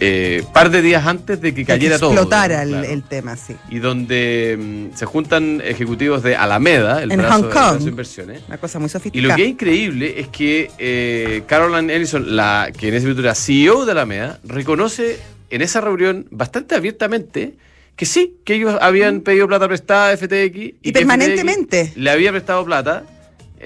Eh, 0.00 0.42
par 0.52 0.70
de 0.70 0.82
días 0.82 1.06
antes 1.06 1.40
de 1.40 1.54
que 1.54 1.64
cayera 1.64 1.98
todo. 1.98 2.10
explotara 2.12 2.62
el, 2.62 2.70
claro. 2.70 2.88
el 2.88 3.02
tema, 3.04 3.36
sí. 3.36 3.54
Y 3.70 3.78
donde 3.78 4.58
mm, 4.92 4.96
se 4.96 5.06
juntan 5.06 5.62
ejecutivos 5.64 6.22
de 6.22 6.36
Alameda, 6.36 7.02
el 7.02 7.12
En 7.12 7.18
brazo, 7.18 7.44
Hong 7.44 7.50
Kong. 7.50 7.78
de 7.78 7.90
inversiones. 7.90 8.42
Una 8.48 8.58
cosa 8.58 8.78
muy 8.78 8.86
Y 8.86 8.90
sofisticada. 8.90 9.28
lo 9.28 9.36
que 9.36 9.42
es 9.44 9.48
increíble 9.50 10.20
es 10.20 10.28
que 10.28 10.70
eh, 10.78 11.42
Caroline 11.46 11.94
Ellison, 11.94 12.34
la, 12.36 12.70
que 12.76 12.88
en 12.88 12.94
ese 12.94 13.06
momento 13.06 13.22
era 13.22 13.34
CEO 13.34 13.84
de 13.84 13.92
Alameda, 13.92 14.40
reconoce 14.44 15.18
en 15.50 15.62
esa 15.62 15.80
reunión 15.80 16.26
bastante 16.30 16.74
abiertamente 16.74 17.54
que 17.96 18.06
sí, 18.06 18.38
que 18.44 18.54
ellos 18.54 18.76
habían 18.80 19.20
pedido 19.20 19.46
plata 19.46 19.68
prestada 19.68 20.10
a 20.10 20.16
FTX. 20.16 20.26
Y, 20.56 20.72
que 20.82 20.92
permanentemente. 20.92 21.86
FTX 21.86 21.96
Le 21.96 22.10
había 22.10 22.32
prestado 22.32 22.64
plata. 22.64 23.04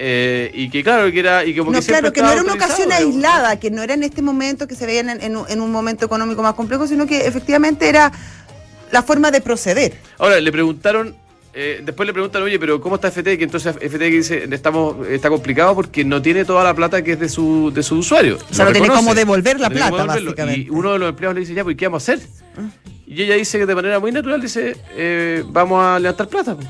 Eh, 0.01 0.49
y 0.53 0.69
que 0.69 0.81
claro, 0.81 1.11
que 1.11 1.19
era. 1.19 1.43
Y 1.45 1.53
No, 1.53 1.65
que 1.71 1.81
siempre 1.81 2.11
claro, 2.11 2.13
que 2.13 2.21
no 2.21 2.31
era 2.31 2.41
una 2.41 2.53
ocasión 2.53 2.91
aislada, 2.91 3.59
que 3.59 3.69
no 3.69 3.83
era 3.83 3.93
en 3.95 4.03
este 4.03 4.21
momento 4.21 4.65
que 4.67 4.75
se 4.75 4.85
veían 4.85 5.09
en, 5.09 5.21
en 5.21 5.35
un- 5.37 5.45
en 5.49 5.59
un 5.61 5.71
momento 5.71 6.05
económico 6.05 6.41
más 6.41 6.53
complejo, 6.53 6.87
sino 6.87 7.05
que 7.05 7.27
efectivamente 7.27 7.89
era 7.89 8.11
la 8.91 9.03
forma 9.03 9.29
de 9.29 9.41
proceder. 9.41 9.93
Ahora, 10.17 10.39
le 10.39 10.51
preguntaron, 10.51 11.15
eh, 11.53 11.81
después 11.83 12.07
le 12.07 12.13
preguntan, 12.13 12.41
oye, 12.43 12.57
pero 12.57 12.79
¿cómo 12.79 12.95
está 12.95 13.11
FTX? 13.11 13.41
Entonces 13.43 13.75
FTX 13.75 13.99
dice, 14.11 14.47
estamos, 14.51 15.05
está 15.07 15.29
complicado 15.29 15.75
porque 15.75 16.05
no 16.05 16.21
tiene 16.21 16.45
toda 16.45 16.63
la 16.63 16.73
plata 16.73 17.01
que 17.01 17.11
es 17.13 17.19
de 17.19 17.27
su, 17.27 17.69
de 17.73 17.83
su 17.83 17.97
usuario. 17.97 18.37
O 18.49 18.53
sea, 18.53 18.65
no 18.65 18.71
tiene 18.71 18.87
cómo 18.87 19.13
devolver 19.13 19.59
la 19.59 19.67
No 19.69 19.75
plata, 19.75 20.05
básicamente. 20.05 20.61
Y 20.61 20.69
uno 20.69 20.93
de 20.93 20.99
los 20.99 21.09
empleados 21.09 21.35
le 21.35 21.41
dice, 21.41 21.53
ya, 21.53 21.63
pues 21.65 21.75
¿qué 21.75 21.87
vamos 21.87 22.07
a 22.07 22.13
hacer? 22.13 22.25
Y 23.05 23.23
ella 23.23 23.35
dice 23.35 23.57
que 23.59 23.65
de 23.65 23.75
manera 23.75 23.99
muy 23.99 24.11
natural, 24.11 24.39
dice, 24.39 24.77
eh, 24.95 25.43
vamos 25.47 25.83
a 25.83 25.99
levantar 25.99 26.27
plata. 26.29 26.55
pues. 26.55 26.67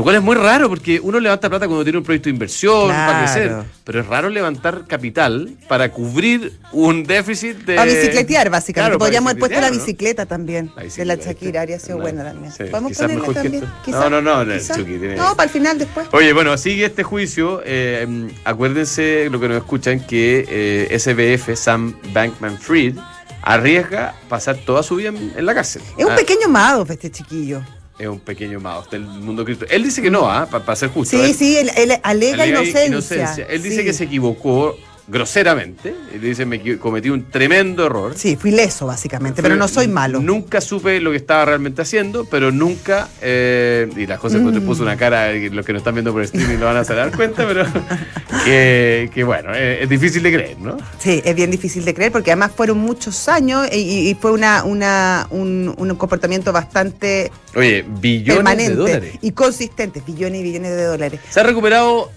Lo 0.00 0.04
cual 0.04 0.16
es 0.16 0.22
muy 0.22 0.34
raro 0.34 0.70
porque 0.70 0.98
uno 0.98 1.20
levanta 1.20 1.50
plata 1.50 1.66
cuando 1.66 1.84
tiene 1.84 1.98
un 1.98 2.04
proyecto 2.04 2.28
de 2.28 2.30
inversión 2.30 2.88
para 2.88 3.06
Claro. 3.06 3.18
crecer, 3.34 3.56
pero 3.84 4.00
es 4.00 4.06
raro 4.06 4.30
levantar 4.30 4.86
capital 4.86 5.50
para 5.68 5.92
cubrir 5.92 6.54
un 6.72 7.04
déficit 7.04 7.58
de... 7.66 7.76
Para 7.76 7.84
bicicletear, 7.92 8.48
básicamente. 8.48 8.72
Claro, 8.80 8.98
para 8.98 9.06
Podríamos 9.08 9.30
haber 9.32 9.40
puesto 9.40 9.60
la 9.60 9.70
bicicleta 9.70 10.24
también. 10.24 10.70
La 10.74 10.80
de 10.80 10.84
bicicleta, 10.88 11.16
la 11.16 11.22
Shakira, 11.22 11.60
habría 11.60 11.78
sido 11.78 11.96
no, 11.96 12.02
buena 12.02 12.24
también. 12.24 12.50
sí, 12.50 12.64
Podemos 12.70 12.96
ponerla 12.96 13.32
también. 13.34 13.64
Quizás, 13.84 14.00
No, 14.10 14.22
no, 14.22 14.44
no, 14.44 14.54
quizás. 14.54 14.76
Chucky 14.78 14.98
tiene- 14.98 15.16
No, 15.16 15.36
para 15.36 15.44
el 15.44 15.50
final 15.50 15.78
después. 15.78 16.06
Oye, 16.12 16.32
bueno, 16.32 16.56
sigue 16.56 16.86
este 16.86 17.02
juicio. 17.02 17.60
eh, 17.66 18.30
acuérdense 18.44 19.28
lo 19.30 19.38
que 19.38 19.48
nos 19.48 19.58
escuchan 19.58 20.00
que 20.00 20.46
eh, 20.48 20.98
SBF, 20.98 21.56
Sam 21.56 21.94
Bankman 22.14 22.56
Fried, 22.58 22.96
arriesga 23.42 24.14
pasar 24.30 24.56
toda 24.56 24.82
su 24.82 24.96
vida 24.96 25.10
en, 25.10 25.32
en 25.36 25.44
la 25.44 25.54
cárcel. 25.54 25.82
Es 25.98 26.04
un 26.06 26.12
Ah, 26.12 26.16
pequeño 26.16 26.48
Madoff 26.48 26.90
este 26.90 27.10
chiquillo. 27.10 27.62
Es 28.00 28.08
un 28.08 28.18
pequeño 28.18 28.58
mouse 28.60 28.90
del 28.90 29.02
mundo 29.02 29.44
cripto. 29.44 29.66
Él 29.68 29.82
dice 29.84 30.00
que 30.00 30.10
no, 30.10 30.30
¿ah? 30.30 30.46
para 30.50 30.74
ser 30.76 30.88
justo. 30.90 31.16
Sí, 31.16 31.22
Él- 31.22 31.34
sí, 31.34 31.56
él, 31.58 31.70
él 31.76 31.92
alega 32.02 32.42
alega 32.44 32.46
inocencia. 32.46 32.86
inocencia. 32.86 33.46
Él 33.48 33.62
dice 33.62 33.84
que 33.84 33.92
se 33.92 34.04
equivocó 34.04 34.76
groseramente. 35.10 35.94
Y 36.14 36.18
le 36.18 36.28
dice, 36.28 36.46
me 36.46 36.78
cometí 36.78 37.10
un 37.10 37.30
tremendo 37.30 37.86
error. 37.86 38.14
Sí, 38.16 38.36
fui 38.36 38.50
leso 38.50 38.86
básicamente, 38.86 39.42
pero 39.42 39.56
no 39.56 39.68
soy 39.68 39.88
malo. 39.88 40.20
Nunca 40.20 40.60
supe 40.60 41.00
lo 41.00 41.10
que 41.10 41.16
estaba 41.16 41.44
realmente 41.44 41.82
haciendo, 41.82 42.24
pero 42.24 42.50
nunca. 42.52 43.08
eh, 43.22 43.88
y 43.96 44.06
la 44.06 44.16
José 44.16 44.38
Mm. 44.38 44.52
te 44.54 44.60
puso 44.60 44.82
una 44.82 44.96
cara, 44.96 45.30
eh, 45.32 45.50
los 45.50 45.64
que 45.66 45.72
nos 45.72 45.80
están 45.80 45.94
viendo 45.94 46.12
por 46.12 46.22
streaming 46.22 46.56
lo 46.58 46.66
van 46.66 46.76
a 46.76 46.82
dar 46.84 47.14
cuenta, 47.14 47.46
pero 47.46 47.64
que, 48.44 49.10
que 49.12 49.24
bueno, 49.24 49.50
eh, 49.54 49.82
es 49.82 49.88
difícil 49.88 50.22
de 50.22 50.32
creer, 50.32 50.58
¿no? 50.58 50.76
Sí, 50.98 51.20
es 51.24 51.34
bien 51.34 51.50
difícil 51.50 51.84
de 51.84 51.94
creer 51.94 52.12
porque 52.12 52.30
además 52.30 52.52
fueron 52.56 52.78
muchos 52.78 53.28
años 53.28 53.68
y, 53.72 53.76
y- 53.78 54.08
y 54.10 54.14
fue 54.14 54.32
una, 54.32 54.64
una, 54.64 55.26
un, 55.30 55.74
un 55.76 55.94
comportamiento 55.96 56.52
bastante 56.52 57.30
Oye, 57.54 57.84
billones 58.00 58.36
permanente 58.36 58.70
de 58.72 58.76
dólares. 58.76 59.14
y 59.20 59.32
consistente, 59.32 60.02
billones 60.06 60.40
y 60.40 60.44
billones 60.44 60.70
de 60.76 60.84
dólares. 60.84 61.20
Se 61.30 61.40
ha 61.40 61.42
recuperado 61.42 62.10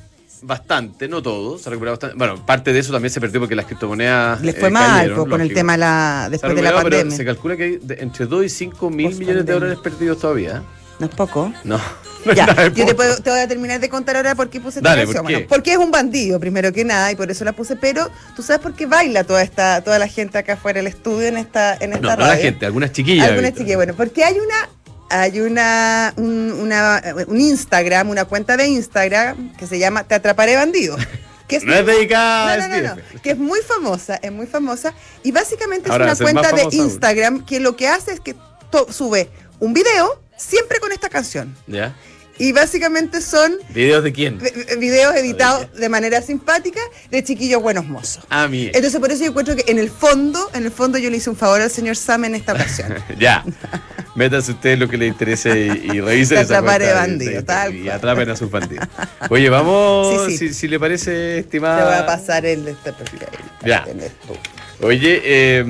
bastante, 0.43 1.07
no 1.07 1.21
todo, 1.21 1.57
se 1.57 1.67
ha 1.67 1.71
recuperado 1.71 1.95
bastante. 1.95 2.15
Bueno, 2.17 2.45
parte 2.45 2.73
de 2.73 2.79
eso 2.79 2.91
también 2.91 3.11
se 3.11 3.19
perdió 3.21 3.39
porque 3.39 3.55
las 3.55 3.65
criptomonedas. 3.65 4.41
Les 4.41 4.55
eh, 4.55 4.59
fue 4.59 4.69
mal 4.69 4.97
cayeron, 4.99 5.17
pues, 5.19 5.29
con 5.31 5.41
el 5.41 5.53
tema 5.53 5.77
la, 5.77 6.27
después 6.29 6.55
de 6.55 6.61
la 6.61 6.69
pero 6.69 6.81
pandemia. 6.83 7.15
se 7.17 7.25
calcula 7.25 7.55
que 7.57 7.63
hay 7.63 7.77
de- 7.81 7.95
entre 8.01 8.25
2 8.25 8.45
y 8.45 8.49
5 8.49 8.89
mil 8.89 9.07
Post 9.07 9.19
millones 9.19 9.45
de 9.45 9.53
dólares 9.53 9.77
perdidos 9.83 10.19
todavía. 10.19 10.57
¿eh? 10.57 10.61
No 10.99 11.05
es 11.07 11.15
poco. 11.15 11.51
No. 11.63 11.77
no 12.25 12.33
Ya, 12.33 12.67
yo 12.69 12.85
te, 12.85 12.95
puedo- 12.95 13.17
te 13.17 13.29
voy 13.29 13.39
a 13.39 13.47
terminar 13.49 13.79
de 13.81 13.89
contar 13.89 14.15
ahora 14.15 14.33
por 14.35 14.49
qué 14.49 14.61
puse 14.61 14.79
esta 14.79 14.89
Dale, 14.91 15.03
canción. 15.03 15.23
¿por 15.23 15.27
qué? 15.29 15.33
Bueno, 15.35 15.47
porque 15.49 15.71
es 15.73 15.77
un 15.77 15.91
bandido, 15.91 16.39
primero 16.39 16.71
que 16.71 16.85
nada, 16.85 17.11
y 17.11 17.15
por 17.17 17.29
eso 17.29 17.43
la 17.43 17.51
puse. 17.51 17.75
Pero 17.75 18.09
tú 18.35 18.41
sabes 18.41 18.61
por 18.61 18.73
qué 18.73 18.85
baila 18.85 19.23
toda 19.25 19.41
esta, 19.41 19.81
toda 19.83 19.99
la 19.99 20.07
gente 20.07 20.37
acá 20.37 20.53
afuera 20.53 20.77
del 20.79 20.87
estudio 20.87 21.27
en 21.27 21.35
esta, 21.37 21.73
en 21.75 21.91
esta 21.93 22.01
No, 22.01 22.09
no 22.11 22.15
radio. 22.15 22.27
la 22.33 22.37
gente, 22.37 22.65
algunas 22.65 22.91
chiquillas. 22.93 23.27
Algunas 23.27 23.53
chiquillas, 23.53 23.75
bueno, 23.75 23.93
porque 23.95 24.23
hay 24.23 24.35
una, 24.35 24.69
hay 25.21 25.39
una, 25.41 26.13
un, 26.17 26.51
una- 26.53 27.01
un 27.27 27.39
Instagram, 27.39 28.09
una 28.09 28.25
cuenta 28.25 28.57
de 28.57 28.67
Instagram 28.67 29.55
que 29.55 29.67
se 29.67 29.79
llama 29.79 30.03
Te 30.05 30.15
atraparé 30.15 30.55
bandido. 30.55 30.97
Que 31.47 31.59
No 31.59 31.73
es 31.75 31.85
dedicada 31.85 32.67
no, 32.67 32.81
no, 32.81 32.95
no, 32.95 33.01
que 33.21 33.31
es 33.31 33.37
muy 33.37 33.59
famosa, 33.59 34.15
es 34.15 34.31
muy 34.31 34.47
famosa 34.47 34.93
y 35.23 35.31
básicamente 35.33 35.91
Ahora 35.91 36.13
es 36.13 36.19
una 36.21 36.31
cuenta 36.31 36.55
de 36.55 36.61
aún. 36.63 36.73
Instagram 36.73 37.45
que 37.45 37.59
lo 37.59 37.75
que 37.75 37.87
hace 37.89 38.13
es 38.13 38.19
que 38.21 38.33
to- 38.71 38.91
sube 38.91 39.29
un 39.59 39.73
video 39.73 40.21
siempre 40.37 40.79
con 40.79 40.91
esta 40.93 41.09
canción 41.09 41.55
¿Ya? 41.67 41.93
Y 42.39 42.51
básicamente 42.51 43.21
son 43.21 43.53
¿Videos 43.69 44.03
de 44.03 44.11
quién? 44.11 44.39
vi- 44.39 44.75
videos 44.79 45.15
editados 45.15 45.71
de 45.73 45.89
manera 45.89 46.21
simpática 46.21 46.79
de 47.11 47.23
chiquillos 47.23 47.61
buenos 47.61 47.85
mozos. 47.85 48.23
A 48.29 48.47
mí. 48.47 48.71
Entonces 48.73 48.99
por 48.99 49.11
eso 49.11 49.23
yo 49.23 49.29
encuentro 49.29 49.55
que 49.55 49.65
en 49.71 49.79
el 49.79 49.89
fondo, 49.89 50.49
en 50.53 50.63
el 50.65 50.71
fondo 50.71 50.97
yo 50.97 51.09
le 51.09 51.17
hice 51.17 51.29
un 51.29 51.35
favor 51.35 51.61
al 51.61 51.69
señor 51.71 51.95
Sam 51.95 52.25
en 52.25 52.35
esta 52.35 52.53
ocasión. 52.53 52.93
ya. 53.19 53.43
Métanse 54.15 54.51
ustedes 54.51 54.77
lo 54.79 54.87
que 54.87 54.97
les 54.97 55.09
interese 55.09 55.49
y, 55.85 55.95
y 55.97 56.01
revisen 56.01 56.37
esa 56.39 56.57
atraparé 56.57 56.85
cuenta 56.85 57.01
de- 57.01 57.07
bandido, 57.07 57.31
de- 57.33 57.43
tal 57.43 57.75
y 57.75 57.89
atrapen 57.89 58.29
a 58.29 58.35
sus 58.35 58.49
bandidos. 58.51 58.87
Oye, 59.29 59.49
vamos, 59.49 60.23
Sí, 60.27 60.37
sí. 60.37 60.47
Si, 60.49 60.53
si 60.53 60.67
le 60.67 60.79
parece, 60.79 61.39
estimada. 61.39 61.77
Te 61.77 61.83
voy 61.83 61.93
a 62.03 62.05
pasar 62.05 62.45
el 62.45 62.67
este 62.67 62.93
porque 62.93 63.25
Ah. 63.25 63.65
Ya. 63.65 63.85
tú. 63.85 64.33
Oye, 64.83 65.21
eh, 65.23 65.63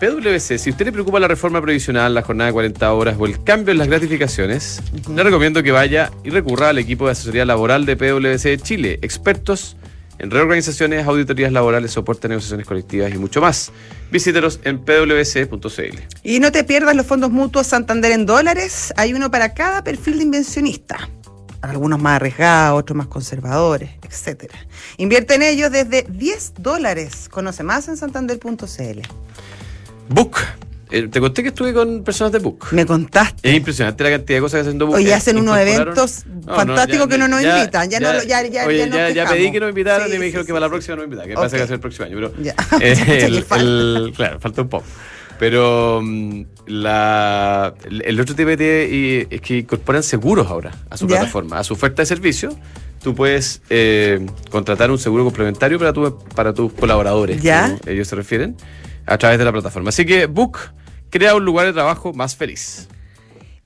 PwC, 0.00 0.58
si 0.58 0.70
usted 0.70 0.86
le 0.86 0.92
preocupa 0.92 1.20
la 1.20 1.28
reforma 1.28 1.60
previsional, 1.60 2.14
la 2.14 2.22
jornada 2.22 2.46
de 2.48 2.54
40 2.54 2.94
horas 2.94 3.16
o 3.18 3.26
el 3.26 3.44
cambio 3.44 3.72
en 3.72 3.78
las 3.78 3.88
gratificaciones, 3.88 4.80
le 5.14 5.22
recomiendo 5.22 5.62
que 5.62 5.70
vaya 5.70 6.10
y 6.24 6.30
recurra 6.30 6.70
al 6.70 6.78
equipo 6.78 7.04
de 7.04 7.12
asesoría 7.12 7.44
laboral 7.44 7.84
de 7.84 7.94
PwC 7.96 8.48
de 8.48 8.58
Chile, 8.58 8.98
expertos 9.02 9.76
en 10.18 10.30
reorganizaciones, 10.30 11.06
auditorías 11.06 11.52
laborales, 11.52 11.90
soporte, 11.90 12.26
negociaciones 12.26 12.66
colectivas 12.66 13.12
y 13.12 13.18
mucho 13.18 13.42
más. 13.42 13.70
Visítelos 14.10 14.60
en 14.64 14.78
pwc.cl. 14.78 15.98
Y 16.22 16.40
no 16.40 16.50
te 16.50 16.64
pierdas 16.64 16.96
los 16.96 17.04
fondos 17.04 17.30
mutuos 17.30 17.66
Santander 17.66 18.12
en 18.12 18.24
dólares. 18.24 18.94
Hay 18.96 19.12
uno 19.12 19.30
para 19.30 19.52
cada 19.52 19.84
perfil 19.84 20.16
de 20.16 20.24
inversionista. 20.24 21.10
Algunos 21.70 22.00
más 22.00 22.16
arriesgados, 22.16 22.78
otros 22.80 22.96
más 22.96 23.06
conservadores, 23.06 23.90
etcétera. 24.02 24.54
Invierte 24.98 25.34
en 25.34 25.42
ellos 25.42 25.70
desde 25.72 26.02
10 26.08 26.54
dólares. 26.58 27.28
Conoce 27.30 27.62
más 27.62 27.88
en 27.88 27.96
santander.cl. 27.96 29.00
Book. 30.08 30.36
Eh, 30.90 31.08
te 31.08 31.18
conté 31.18 31.42
que 31.42 31.48
estuve 31.48 31.72
con 31.72 32.04
personas 32.04 32.32
de 32.32 32.38
Book. 32.38 32.66
Me 32.72 32.84
contaste. 32.86 33.48
Es 33.48 33.56
impresionante 33.56 34.04
la 34.04 34.10
cantidad 34.10 34.36
de 34.36 34.42
cosas 34.42 34.62
que 34.62 34.68
hacen 34.68 34.78
Book. 34.78 34.94
Oye, 34.94 35.12
hacen 35.14 35.38
unos 35.38 35.56
eventos 35.58 36.24
fantásticos 36.46 37.08
que 37.08 37.18
no 37.18 37.26
nos 37.28 37.42
invitan. 37.42 37.88
Ya 37.90 37.98
no 38.00 38.12
lo- 38.12 38.22
ya- 38.22 38.42
ya- 38.46 38.66
oye, 38.66 38.90
ya 39.14 39.24
nos 39.24 39.32
pedí 39.32 39.50
que 39.50 39.60
nos 39.60 39.70
invitaran 39.70 40.08
Sí, 40.08 40.16
y 40.16 40.18
me 40.18 40.26
dijeron 40.26 40.44
sí, 40.44 40.46
que 40.48 40.52
para 40.52 40.66
la 40.66 40.70
próxima 40.70 40.96
nos 40.96 41.04
invitan. 41.06 41.26
Que 41.26 41.34
pasa 41.34 41.56
que 41.56 41.58
va 41.58 41.64
a 41.64 41.66
ser 41.66 41.74
el 41.74 41.80
próximo 41.80 42.04
año. 42.06 42.16
Pero, 42.16 42.32
Ya. 42.42 42.54
eh, 42.80 42.94
que 43.06 43.24
el- 43.24 43.46
el- 43.58 44.12
claro, 44.14 44.38
falta 44.38 44.62
un 44.62 44.68
poco. 44.68 44.84
Pero 45.44 46.00
mm, 46.02 46.42
la, 46.68 47.74
el, 48.02 48.18
otro 48.18 48.34
TPT 48.34 48.62
y- 48.90 49.26
es 49.28 49.40
que 49.42 49.58
incorporan 49.58 50.02
seguros 50.02 50.46
ahora 50.46 50.72
a 50.88 50.96
su 50.96 51.06
Ya. 51.06 51.16
plataforma, 51.18 51.58
a 51.58 51.64
su 51.64 51.74
oferta 51.74 52.00
de 52.00 52.06
servicio. 52.06 52.56
Tú 53.02 53.14
puedes 53.14 53.60
eh, 53.68 54.24
contratar 54.50 54.90
un 54.90 54.98
seguro 54.98 55.22
complementario 55.24 55.78
para, 55.78 55.92
tu, 55.92 56.18
para 56.34 56.54
tus 56.54 56.72
colaboradores, 56.72 57.42
Ya. 57.42 57.64
como 57.76 57.92
ellos 57.92 58.08
se 58.08 58.16
refieren, 58.16 58.56
a 59.04 59.18
través 59.18 59.38
de 59.38 59.44
la 59.44 59.52
plataforma. 59.52 59.90
Así 59.90 60.06
que 60.06 60.24
Book 60.24 60.56
crea 61.10 61.34
un 61.34 61.44
lugar 61.44 61.66
de 61.66 61.74
trabajo 61.74 62.14
más 62.14 62.34
feliz. 62.36 62.88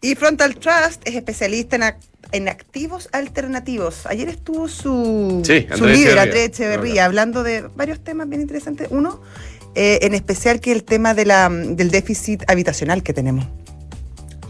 Y 0.01 0.17
Frontal 0.17 0.57
Trust 0.57 1.07
es 1.07 1.15
especialista 1.15 1.77
en, 1.77 1.83
ac- 1.83 1.97
en 2.33 2.49
activos 2.49 3.09
alternativos. 3.13 4.05
Ayer 4.07 4.29
estuvo 4.31 4.67
su, 4.67 5.43
Sí, 5.45 5.69
su 5.77 5.87
líder. 5.87 6.19
Andrés 6.19 6.49
Echeverría, 6.49 7.05
hablando 7.05 7.45
de 7.45 7.63
varios 7.77 8.03
temas 8.03 8.29
bien 8.29 8.41
interesantes. 8.41 8.89
Uno, 8.91 9.21
eh, 9.81 10.01
en 10.03 10.13
especial 10.15 10.59
que 10.61 10.73
el 10.73 10.83
tema 10.83 11.15
de 11.15 11.25
la, 11.25 11.49
del 11.49 11.91
déficit 11.93 12.43
habitacional 12.51 13.05
que 13.05 13.13
tenemos. 13.13 13.47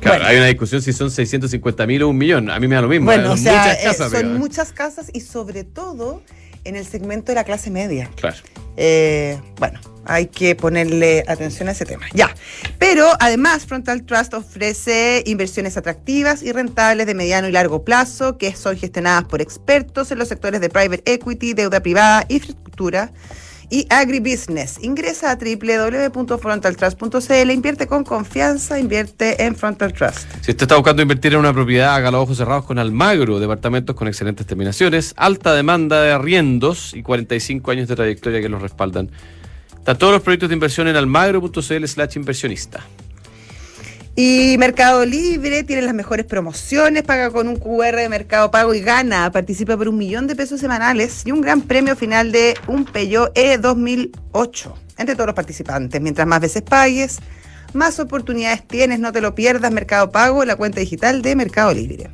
Claro, 0.00 0.18
Bueno. 0.20 0.26
hay 0.26 0.36
una 0.38 0.46
discusión 0.46 0.80
si 0.80 0.92
son 0.92 1.10
650 1.10 1.86
mil 1.86 2.02
o 2.04 2.08
un 2.08 2.16
millón. 2.16 2.50
A 2.50 2.58
mí 2.58 2.66
me 2.66 2.76
da 2.76 2.80
lo 2.82 2.88
mismo. 2.88 3.04
Bueno, 3.06 3.32
hay 3.32 3.34
o 3.34 3.36
sea, 3.36 3.60
muchas 3.62 3.84
eh, 3.84 3.94
son 3.98 4.10
pero- 4.12 4.28
muchas 4.30 4.72
casas 4.72 5.10
y 5.12 5.20
sobre 5.20 5.64
todo 5.64 6.22
en 6.64 6.76
el 6.76 6.86
segmento 6.86 7.32
de 7.32 7.34
la 7.34 7.44
clase 7.44 7.70
media. 7.70 8.08
Claro. 8.16 8.36
Eh, 8.76 9.38
bueno, 9.58 9.80
hay 10.04 10.26
que 10.28 10.54
ponerle 10.54 11.24
atención 11.26 11.68
a 11.68 11.72
ese 11.72 11.84
tema. 11.84 12.06
Ya. 12.14 12.34
Pero 12.78 13.08
además, 13.20 13.66
Frontal 13.66 14.04
Trust 14.04 14.32
ofrece 14.34 15.24
inversiones 15.26 15.76
atractivas 15.76 16.42
y 16.42 16.52
rentables 16.52 17.06
de 17.06 17.14
mediano 17.14 17.48
y 17.48 17.52
largo 17.52 17.84
plazo 17.84 18.38
que 18.38 18.54
son 18.54 18.76
gestionadas 18.78 19.24
por 19.24 19.42
expertos 19.42 20.10
en 20.10 20.18
los 20.18 20.28
sectores 20.28 20.60
de 20.60 20.68
private 20.70 21.02
equity, 21.12 21.54
deuda 21.54 21.80
privada, 21.80 22.24
infraestructura 22.28 23.10
y 23.10 23.47
agribusiness. 23.90 24.82
Ingresa 24.82 25.30
a 25.30 25.36
www.frontaltrust.cl, 25.36 27.50
invierte 27.50 27.86
con 27.86 28.02
confianza, 28.04 28.78
invierte 28.78 29.44
en 29.44 29.54
Frontal 29.56 29.92
Trust. 29.92 30.26
Si 30.42 30.52
usted 30.52 30.62
está 30.62 30.76
buscando 30.76 31.02
invertir 31.02 31.34
en 31.34 31.40
una 31.40 31.52
propiedad, 31.52 31.94
haga 31.94 32.10
los 32.10 32.22
ojos 32.22 32.38
cerrados 32.38 32.64
con 32.64 32.78
Almagro, 32.78 33.40
departamentos 33.40 33.94
con 33.94 34.08
excelentes 34.08 34.46
terminaciones, 34.46 35.12
alta 35.16 35.52
demanda 35.54 36.00
de 36.02 36.12
arriendos 36.12 36.94
y 36.94 37.02
45 37.02 37.70
años 37.70 37.88
de 37.88 37.96
trayectoria 37.96 38.40
que 38.40 38.48
los 38.48 38.62
respaldan. 38.62 39.10
Están 39.76 39.98
todos 39.98 40.12
los 40.12 40.22
proyectos 40.22 40.48
de 40.48 40.54
inversión 40.54 40.88
en 40.88 40.96
almagro.cl 40.96 41.86
slash 41.86 42.16
inversionista. 42.16 42.80
Y 44.20 44.56
Mercado 44.58 45.06
Libre 45.06 45.62
tiene 45.62 45.80
las 45.82 45.94
mejores 45.94 46.26
promociones, 46.26 47.04
paga 47.04 47.30
con 47.30 47.46
un 47.46 47.54
QR 47.54 47.94
de 47.94 48.08
Mercado 48.08 48.50
Pago 48.50 48.74
y 48.74 48.80
gana, 48.80 49.30
participa 49.30 49.76
por 49.76 49.88
un 49.88 49.96
millón 49.96 50.26
de 50.26 50.34
pesos 50.34 50.58
semanales 50.58 51.22
y 51.24 51.30
un 51.30 51.40
gran 51.40 51.60
premio 51.60 51.94
final 51.94 52.32
de 52.32 52.56
un 52.66 52.84
Peugeot 52.84 53.30
E 53.38 53.58
2008 53.58 54.76
entre 54.96 55.14
todos 55.14 55.28
los 55.28 55.36
participantes. 55.36 56.00
Mientras 56.00 56.26
más 56.26 56.40
veces 56.40 56.62
pagues, 56.62 57.20
más 57.74 58.00
oportunidades 58.00 58.66
tienes, 58.66 58.98
no 58.98 59.12
te 59.12 59.20
lo 59.20 59.36
pierdas. 59.36 59.70
Mercado 59.70 60.10
Pago, 60.10 60.44
la 60.44 60.56
cuenta 60.56 60.80
digital 60.80 61.22
de 61.22 61.36
Mercado 61.36 61.72
Libre. 61.72 62.10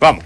Vamos. 0.00 0.24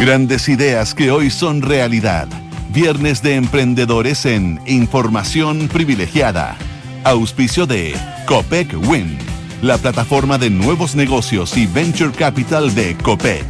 Grandes 0.00 0.48
ideas 0.48 0.94
que 0.94 1.10
hoy 1.10 1.30
son 1.30 1.62
realidad. 1.62 2.28
Viernes 2.76 3.22
de 3.22 3.36
emprendedores 3.36 4.26
en 4.26 4.60
Información 4.66 5.66
Privilegiada. 5.68 6.58
Auspicio 7.04 7.66
de 7.66 7.94
Copec 8.26 8.70
Wind, 8.86 9.18
la 9.62 9.78
plataforma 9.78 10.36
de 10.36 10.50
nuevos 10.50 10.94
negocios 10.94 11.56
y 11.56 11.66
venture 11.66 12.12
capital 12.12 12.74
de 12.74 12.94
Copec. 12.98 13.46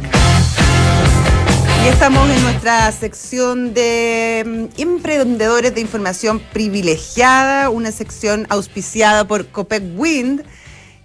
Y 1.83 1.89
estamos 1.89 2.29
en 2.29 2.41
nuestra 2.41 2.89
sección 2.93 3.73
de 3.73 4.69
mm, 4.77 4.81
emprendedores 4.81 5.75
de 5.75 5.81
información 5.81 6.41
privilegiada, 6.53 7.69
una 7.69 7.91
sección 7.91 8.47
auspiciada 8.47 9.27
por 9.27 9.47
Copec 9.47 9.83
Wind 9.97 10.45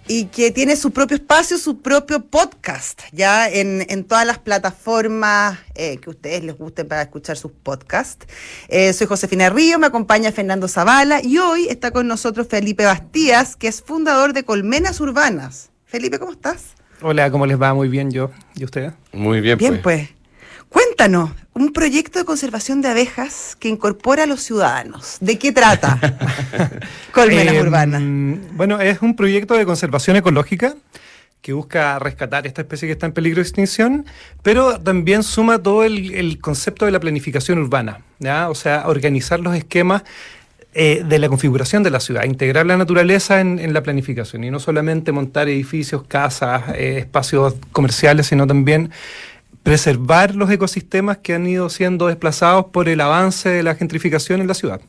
y 0.07 0.25
que 0.25 0.51
tiene 0.51 0.75
su 0.75 0.91
propio 0.91 1.15
espacio, 1.15 1.57
su 1.57 1.81
propio 1.81 2.25
podcast, 2.25 3.01
ya 3.11 3.49
en, 3.49 3.85
en 3.89 4.03
todas 4.03 4.25
las 4.25 4.37
plataformas 4.37 5.59
eh, 5.75 5.97
que 5.97 6.09
a 6.09 6.11
ustedes 6.11 6.43
les 6.43 6.57
gusten 6.57 6.87
para 6.87 7.03
escuchar 7.03 7.37
sus 7.37 7.51
podcasts. 7.51 8.25
Eh, 8.67 8.91
soy 8.93 9.07
Josefina 9.07 9.49
Río, 9.49 9.79
me 9.79 9.87
acompaña 9.87 10.31
Fernando 10.31 10.67
Zavala 10.67 11.21
y 11.23 11.37
hoy 11.37 11.67
está 11.69 11.91
con 11.91 12.07
nosotros 12.07 12.47
Felipe 12.47 12.85
Bastías, 12.85 13.55
que 13.55 13.67
es 13.67 13.81
fundador 13.81 14.33
de 14.33 14.43
Colmenas 14.43 14.99
Urbanas. 14.99 15.69
Felipe, 15.85 16.19
¿cómo 16.19 16.31
estás? 16.31 16.73
Hola, 17.01 17.29
¿cómo 17.31 17.45
les 17.45 17.61
va? 17.61 17.73
Muy 17.73 17.87
bien, 17.89 18.11
yo. 18.11 18.31
¿Y 18.55 18.63
ustedes? 18.65 18.93
Muy 19.11 19.41
bien, 19.41 19.57
Bien, 19.57 19.81
pues. 19.81 20.07
pues. 20.07 20.23
Cuéntanos, 20.69 21.29
un 21.53 21.71
proyecto 21.71 22.19
de 22.19 22.25
conservación 22.25 22.81
de 22.81 22.89
abejas 22.89 23.55
que 23.59 23.69
incorpora 23.69 24.23
a 24.23 24.25
los 24.25 24.41
ciudadanos. 24.41 25.17
¿De 25.21 25.37
qué 25.37 25.51
trata? 25.51 25.99
Colmenas 27.11 27.53
Eh, 27.53 27.61
Urbanas. 27.61 28.01
Bueno, 28.53 28.79
es 28.81 29.01
un 29.01 29.15
proyecto 29.15 29.53
de 29.53 29.65
conservación 29.65 30.17
ecológica 30.17 30.75
que 31.41 31.53
busca 31.53 31.99
rescatar 31.99 32.47
esta 32.47 32.61
especie 32.61 32.87
que 32.87 32.93
está 32.93 33.05
en 33.05 33.11
peligro 33.11 33.37
de 33.37 33.41
extinción, 33.43 34.05
pero 34.41 34.79
también 34.79 35.23
suma 35.23 35.61
todo 35.61 35.83
el, 35.83 36.13
el 36.15 36.39
concepto 36.39 36.85
de 36.85 36.91
la 36.91 37.01
planificación 37.01 37.59
urbana, 37.59 37.99
¿ya? 38.19 38.49
o 38.49 38.55
sea, 38.55 38.87
organizar 38.87 39.41
los 39.41 39.53
esquemas 39.53 40.03
eh, 40.73 41.03
de 41.05 41.19
la 41.19 41.27
configuración 41.27 41.83
de 41.83 41.91
la 41.91 41.99
ciudad, 41.99 42.23
integrar 42.23 42.65
la 42.65 42.77
naturaleza 42.77 43.41
en, 43.41 43.59
en, 43.59 43.73
la 43.73 43.83
planificación 43.83 44.43
y 44.45 44.51
no 44.51 44.59
solamente 44.59 45.11
montar 45.11 45.49
edificios, 45.49 46.03
casas, 46.07 46.63
eh, 46.75 46.99
espacios 46.99 47.55
comerciales, 47.73 48.27
sino 48.27 48.47
también 48.47 48.89
preservar 49.63 50.35
los 50.35 50.51
ecosistemas 50.51 51.17
que 51.17 51.33
han 51.33 51.47
ido 51.47 51.69
siendo 51.69 52.07
desplazados 52.07 52.65
por 52.65 52.89
el 52.89 53.01
avance 53.01 53.49
de 53.49 53.63
la 53.63 53.75
gentrificación 53.75 54.41
en 54.41 54.47
la 54.47 54.53
ciudad. 54.53 54.81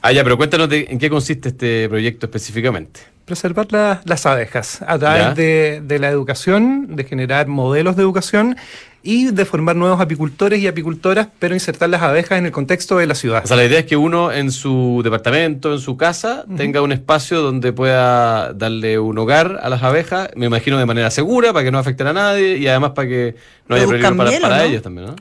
Ah, 0.00 0.12
ya, 0.12 0.24
pero 0.24 0.36
cuéntanos 0.36 0.68
de, 0.68 0.86
en 0.88 0.98
qué 0.98 1.10
consiste 1.10 1.50
este 1.50 1.88
proyecto 1.88 2.26
específicamente. 2.26 3.00
Preservar 3.24 3.70
la, 3.70 4.00
las 4.04 4.26
abejas 4.26 4.82
a 4.82 4.98
través 4.98 5.36
de, 5.36 5.82
de 5.84 5.98
la 5.98 6.08
educación, 6.08 6.96
de 6.96 7.04
generar 7.04 7.46
modelos 7.46 7.94
de 7.96 8.02
educación 8.02 8.56
y 9.02 9.30
de 9.30 9.44
formar 9.44 9.76
nuevos 9.76 10.00
apicultores 10.00 10.60
y 10.60 10.66
apicultoras, 10.66 11.28
pero 11.38 11.54
insertar 11.54 11.88
las 11.88 12.02
abejas 12.02 12.38
en 12.38 12.46
el 12.46 12.52
contexto 12.52 12.98
de 12.98 13.06
la 13.06 13.14
ciudad. 13.14 13.42
O 13.44 13.46
sea, 13.46 13.56
la 13.56 13.64
idea 13.64 13.80
es 13.80 13.86
que 13.86 13.96
uno 13.96 14.32
en 14.32 14.52
su 14.52 15.00
departamento, 15.02 15.72
en 15.72 15.80
su 15.80 15.96
casa, 15.96 16.44
uh 16.46 16.52
-huh. 16.52 16.56
tenga 16.56 16.82
un 16.82 16.92
espacio 16.92 17.40
donde 17.40 17.72
pueda 17.72 18.52
darle 18.52 18.98
un 18.98 19.18
hogar 19.18 19.58
a 19.62 19.68
las 19.68 19.82
abejas, 19.82 20.30
me 20.36 20.46
imagino 20.46 20.78
de 20.78 20.86
manera 20.86 21.10
segura, 21.10 21.52
para 21.52 21.64
que 21.64 21.70
no 21.72 21.78
afecten 21.78 22.06
a 22.06 22.12
nadie 22.12 22.58
y 22.58 22.68
además 22.68 22.92
para 22.92 23.08
que 23.08 23.34
no 23.68 23.76
haya 23.76 23.86
peligro 23.86 24.16
para, 24.16 24.40
para 24.40 24.58
¿no? 24.58 24.62
ellos 24.62 24.82
también, 24.82 25.06
¿no? 25.08 25.16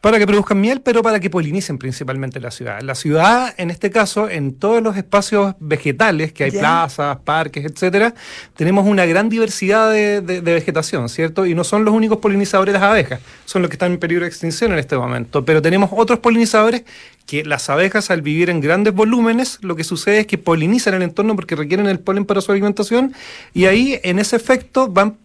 Para 0.00 0.18
que 0.18 0.26
produzcan 0.26 0.60
miel, 0.60 0.80
pero 0.80 1.02
para 1.02 1.20
que 1.20 1.28
polinicen 1.28 1.76
principalmente 1.76 2.40
la 2.40 2.50
ciudad. 2.50 2.80
La 2.80 2.94
ciudad, 2.94 3.54
en 3.58 3.70
este 3.70 3.90
caso, 3.90 4.30
en 4.30 4.54
todos 4.54 4.82
los 4.82 4.96
espacios 4.96 5.54
vegetales, 5.60 6.32
que 6.32 6.44
hay 6.44 6.50
yeah. 6.52 6.60
plazas, 6.60 7.18
parques, 7.18 7.66
etcétera, 7.66 8.14
tenemos 8.56 8.86
una 8.86 9.04
gran 9.04 9.28
diversidad 9.28 9.90
de, 9.90 10.22
de, 10.22 10.40
de, 10.40 10.52
vegetación, 10.54 11.08
¿cierto? 11.10 11.44
Y 11.44 11.54
no 11.54 11.64
son 11.64 11.84
los 11.84 11.92
únicos 11.92 12.18
polinizadores 12.18 12.72
las 12.72 12.82
abejas, 12.82 13.20
son 13.44 13.60
los 13.60 13.68
que 13.68 13.74
están 13.74 13.92
en 13.92 13.98
peligro 13.98 14.24
de 14.24 14.28
extinción 14.28 14.72
en 14.72 14.78
este 14.78 14.96
momento. 14.96 15.44
Pero 15.44 15.60
tenemos 15.60 15.90
otros 15.92 16.20
polinizadores 16.20 16.84
que 17.26 17.44
las 17.44 17.68
abejas, 17.70 18.10
al 18.10 18.22
vivir 18.22 18.50
en 18.50 18.60
grandes 18.60 18.94
volúmenes, 18.94 19.58
lo 19.60 19.76
que 19.76 19.84
sucede 19.84 20.20
es 20.20 20.26
que 20.26 20.38
polinizan 20.38 20.94
el 20.94 21.02
entorno 21.02 21.36
porque 21.36 21.54
requieren 21.54 21.86
el 21.86 22.00
polen 22.00 22.24
para 22.24 22.40
su 22.40 22.50
alimentación, 22.52 23.14
y 23.54 23.66
ahí, 23.66 24.00
en 24.02 24.18
ese 24.18 24.36
efecto, 24.36 24.88
van 24.88 25.16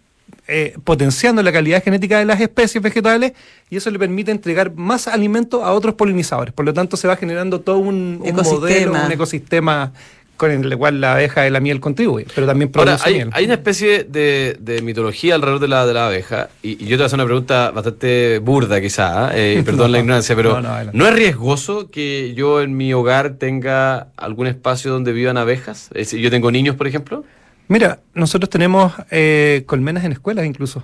eh, 0.47 0.75
potenciando 0.83 1.41
la 1.41 1.51
calidad 1.51 1.83
genética 1.83 2.19
de 2.19 2.25
las 2.25 2.39
especies 2.39 2.83
vegetales 2.83 3.33
y 3.69 3.77
eso 3.77 3.89
le 3.89 3.97
permite 3.97 4.31
entregar 4.31 4.75
más 4.75 5.07
alimento 5.07 5.63
a 5.63 5.73
otros 5.73 5.95
polinizadores. 5.95 6.53
Por 6.53 6.65
lo 6.65 6.73
tanto, 6.73 6.97
se 6.97 7.07
va 7.07 7.15
generando 7.15 7.61
todo 7.61 7.79
un, 7.79 8.21
un 8.23 8.35
modelo, 8.35 8.93
un 8.93 9.11
ecosistema 9.11 9.91
con 10.37 10.51
el 10.51 10.77
cual 10.77 10.99
la 11.01 11.13
abeja 11.13 11.41
de 11.41 11.49
la 11.49 11.59
miel 11.59 11.79
contribuye, 11.79 12.27
pero 12.33 12.45
también 12.45 12.69
produce 12.69 12.91
Ahora, 12.91 13.03
hay, 13.05 13.13
miel. 13.15 13.29
hay 13.31 13.45
una 13.45 13.53
especie 13.53 14.03
de, 14.03 14.57
de, 14.59 14.81
mitología 14.81 15.35
alrededor 15.35 15.61
de 15.61 15.67
la, 15.67 15.85
de 15.85 15.93
la 15.93 16.07
abeja, 16.07 16.49
y, 16.61 16.71
y, 16.71 16.87
yo 16.87 16.89
te 16.89 16.95
voy 16.97 17.03
a 17.03 17.05
hacer 17.05 17.17
una 17.17 17.25
pregunta 17.25 17.71
bastante 17.71 18.39
burda 18.39 18.81
quizá, 18.81 19.31
eh, 19.33 19.61
perdón 19.65 19.91
no, 19.91 19.93
la 19.93 19.99
ignorancia, 19.99 20.35
pero 20.35 20.61
no, 20.61 20.83
no, 20.83 20.91
¿no, 20.91 21.07
es 21.07 21.13
riesgoso 21.13 21.89
que 21.89 22.33
yo 22.35 22.61
en 22.61 22.75
mi 22.75 22.93
hogar 22.93 23.35
tenga 23.35 24.07
algún 24.17 24.47
espacio 24.47 24.91
donde 24.91 25.13
vivan 25.13 25.37
abejas? 25.37 25.89
Es 25.93 26.11
yo 26.11 26.29
tengo 26.29 26.51
niños, 26.51 26.75
por 26.75 26.87
ejemplo. 26.87 27.23
Mira, 27.67 27.99
nosotros 28.13 28.49
tenemos 28.49 28.93
eh, 29.11 29.63
colmenas 29.65 30.03
en 30.03 30.11
escuelas 30.11 30.45
incluso. 30.45 30.83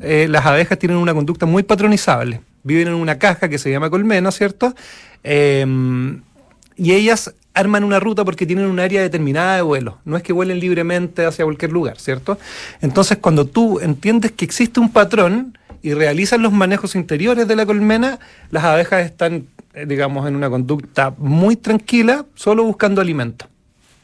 Eh, 0.00 0.26
las 0.28 0.46
abejas 0.46 0.78
tienen 0.78 0.98
una 0.98 1.14
conducta 1.14 1.46
muy 1.46 1.62
patronizable. 1.62 2.40
Viven 2.62 2.88
en 2.88 2.94
una 2.94 3.18
caja 3.18 3.48
que 3.48 3.58
se 3.58 3.70
llama 3.70 3.90
colmena, 3.90 4.30
¿cierto? 4.30 4.74
Eh, 5.22 5.66
y 6.76 6.92
ellas 6.92 7.34
arman 7.54 7.84
una 7.84 8.00
ruta 8.00 8.24
porque 8.24 8.46
tienen 8.46 8.66
un 8.66 8.80
área 8.80 9.00
determinada 9.00 9.56
de 9.56 9.62
vuelo. 9.62 9.98
No 10.04 10.16
es 10.16 10.22
que 10.22 10.32
vuelen 10.32 10.58
libremente 10.58 11.24
hacia 11.24 11.44
cualquier 11.44 11.72
lugar, 11.72 11.98
¿cierto? 11.98 12.36
Entonces, 12.80 13.18
cuando 13.18 13.46
tú 13.46 13.78
entiendes 13.80 14.32
que 14.32 14.44
existe 14.44 14.80
un 14.80 14.90
patrón 14.90 15.56
y 15.80 15.94
realizas 15.94 16.40
los 16.40 16.52
manejos 16.52 16.96
interiores 16.96 17.46
de 17.46 17.56
la 17.56 17.64
colmena, 17.64 18.18
las 18.50 18.64
abejas 18.64 19.04
están, 19.04 19.46
eh, 19.74 19.86
digamos, 19.86 20.26
en 20.26 20.34
una 20.34 20.50
conducta 20.50 21.14
muy 21.16 21.56
tranquila, 21.56 22.26
solo 22.34 22.64
buscando 22.64 23.00
alimento. 23.00 23.46